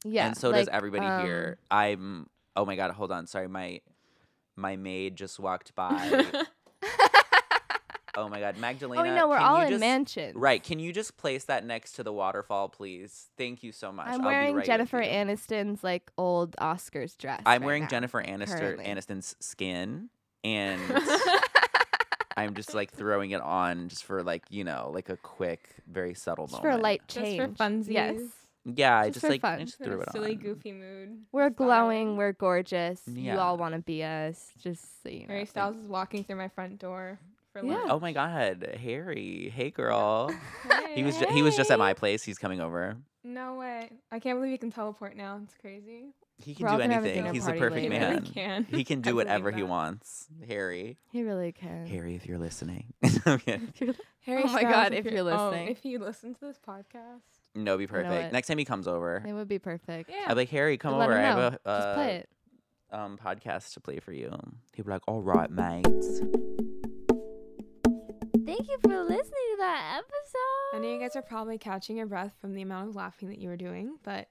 [0.05, 0.27] yeah.
[0.27, 1.59] and so like, does everybody um, here.
[1.71, 2.29] I'm.
[2.55, 2.91] Oh my god!
[2.91, 3.27] Hold on.
[3.27, 3.81] Sorry, my
[4.57, 6.25] my maid just walked by.
[8.17, 9.03] oh my god, Magdalena.
[9.11, 10.39] Oh no, we're can all you in just, mansion.
[10.39, 10.63] Right?
[10.63, 13.29] Can you just place that next to the waterfall, please?
[13.37, 14.07] Thank you so much.
[14.09, 15.11] I'm I'll be wearing right Jennifer you.
[15.11, 17.43] Aniston's like old Oscars dress.
[17.47, 18.85] I'm right wearing now, Jennifer Aniston.
[18.87, 20.11] Aniston's skin,
[20.45, 20.81] and
[22.37, 26.15] I'm just like throwing it on just for like you know like a quick, very
[26.15, 26.53] subtle moment.
[26.53, 27.57] Just for a light change, Just change.
[27.57, 27.93] for funsies.
[27.93, 28.21] Yes.
[28.65, 29.67] Yeah, I just just for like I fun.
[29.67, 30.37] just In threw a it silly, on.
[30.39, 31.19] goofy mood.
[31.33, 31.67] We're Style.
[31.67, 32.17] glowing.
[32.17, 33.01] We're gorgeous.
[33.07, 33.35] Yeah.
[33.35, 34.51] You all want to be us.
[34.63, 35.27] Just so you know.
[35.29, 37.19] Harry Styles is walking through my front door
[37.53, 37.75] for Yeah.
[37.75, 37.91] lunch.
[37.91, 39.51] Oh my god, Harry!
[39.55, 40.31] Hey, girl.
[40.91, 40.97] Hey.
[40.97, 42.23] He was ju- he was just at my place.
[42.25, 42.97] He's coming over.
[43.23, 43.91] No way.
[44.11, 45.41] I can't believe he can teleport now.
[45.45, 46.07] It's crazy.
[46.43, 47.23] He can We're do gonna have a anything.
[47.25, 48.23] dinner He's the party perfect He really man.
[48.25, 48.65] can.
[48.65, 50.27] He can do believe whatever he wants.
[50.49, 50.97] Harry.
[51.13, 51.87] He really can.
[51.87, 52.93] Harry, if you're listening.
[53.27, 53.61] Okay.
[54.23, 55.69] Harry Oh my Styles, God, if you're oh, listening.
[55.69, 57.21] if you listen to this podcast.
[57.55, 58.13] No, be perfect.
[58.25, 58.33] what?
[58.33, 60.11] Next time he comes over, It would be perfect.
[60.11, 60.25] Yeah.
[60.29, 61.19] I'll be like, Harry, come Let over.
[61.19, 61.41] him I know.
[61.43, 62.29] have a Just uh, play it.
[62.93, 64.31] um podcast to play for you.
[64.75, 66.21] He'd be like, all right, mates.
[68.47, 70.77] Thank you for listening to that episode.
[70.77, 73.39] I know you guys are probably catching your breath from the amount of laughing that
[73.39, 74.29] you were doing, but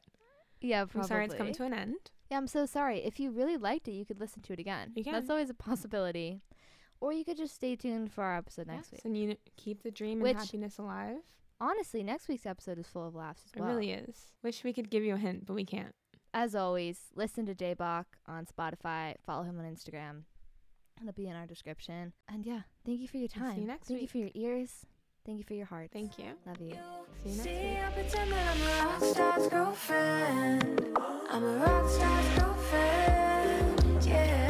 [0.62, 2.12] Yeah, I'm sorry it's come to an end.
[2.30, 3.00] Yeah, I'm so sorry.
[3.00, 4.92] If you really liked it, you could listen to it again.
[4.96, 5.32] You That's can.
[5.32, 6.42] always a possibility.
[7.02, 9.02] Or you could just stay tuned for our episode next Yes, week.
[9.06, 11.18] And you keep the dream Which- and happiness alive.
[11.62, 13.64] Honestly, next week's episode is full of laughs as well.
[13.66, 13.78] It well.
[13.78, 14.16] really is.
[14.44, 15.94] Wish we could give you a hint, but we can't.
[16.34, 19.16] As always, listen to JBach on Spotify.
[19.26, 20.24] Follow him on Instagram.
[21.02, 22.14] It'll be in our description.
[22.32, 23.56] And yeah, thank you for your We'll time.
[23.56, 24.04] see you next thank week.
[24.04, 24.86] you for your ears.
[25.26, 25.90] Thank you for your heart.
[25.92, 26.26] Thank you.
[26.46, 26.72] Love you.
[27.24, 27.78] See you next See, week.
[27.86, 30.98] I pretend that I'm a rock star's girlfriend.
[31.30, 34.06] I'm a rock star's girlfriend.
[34.06, 34.49] Yeah.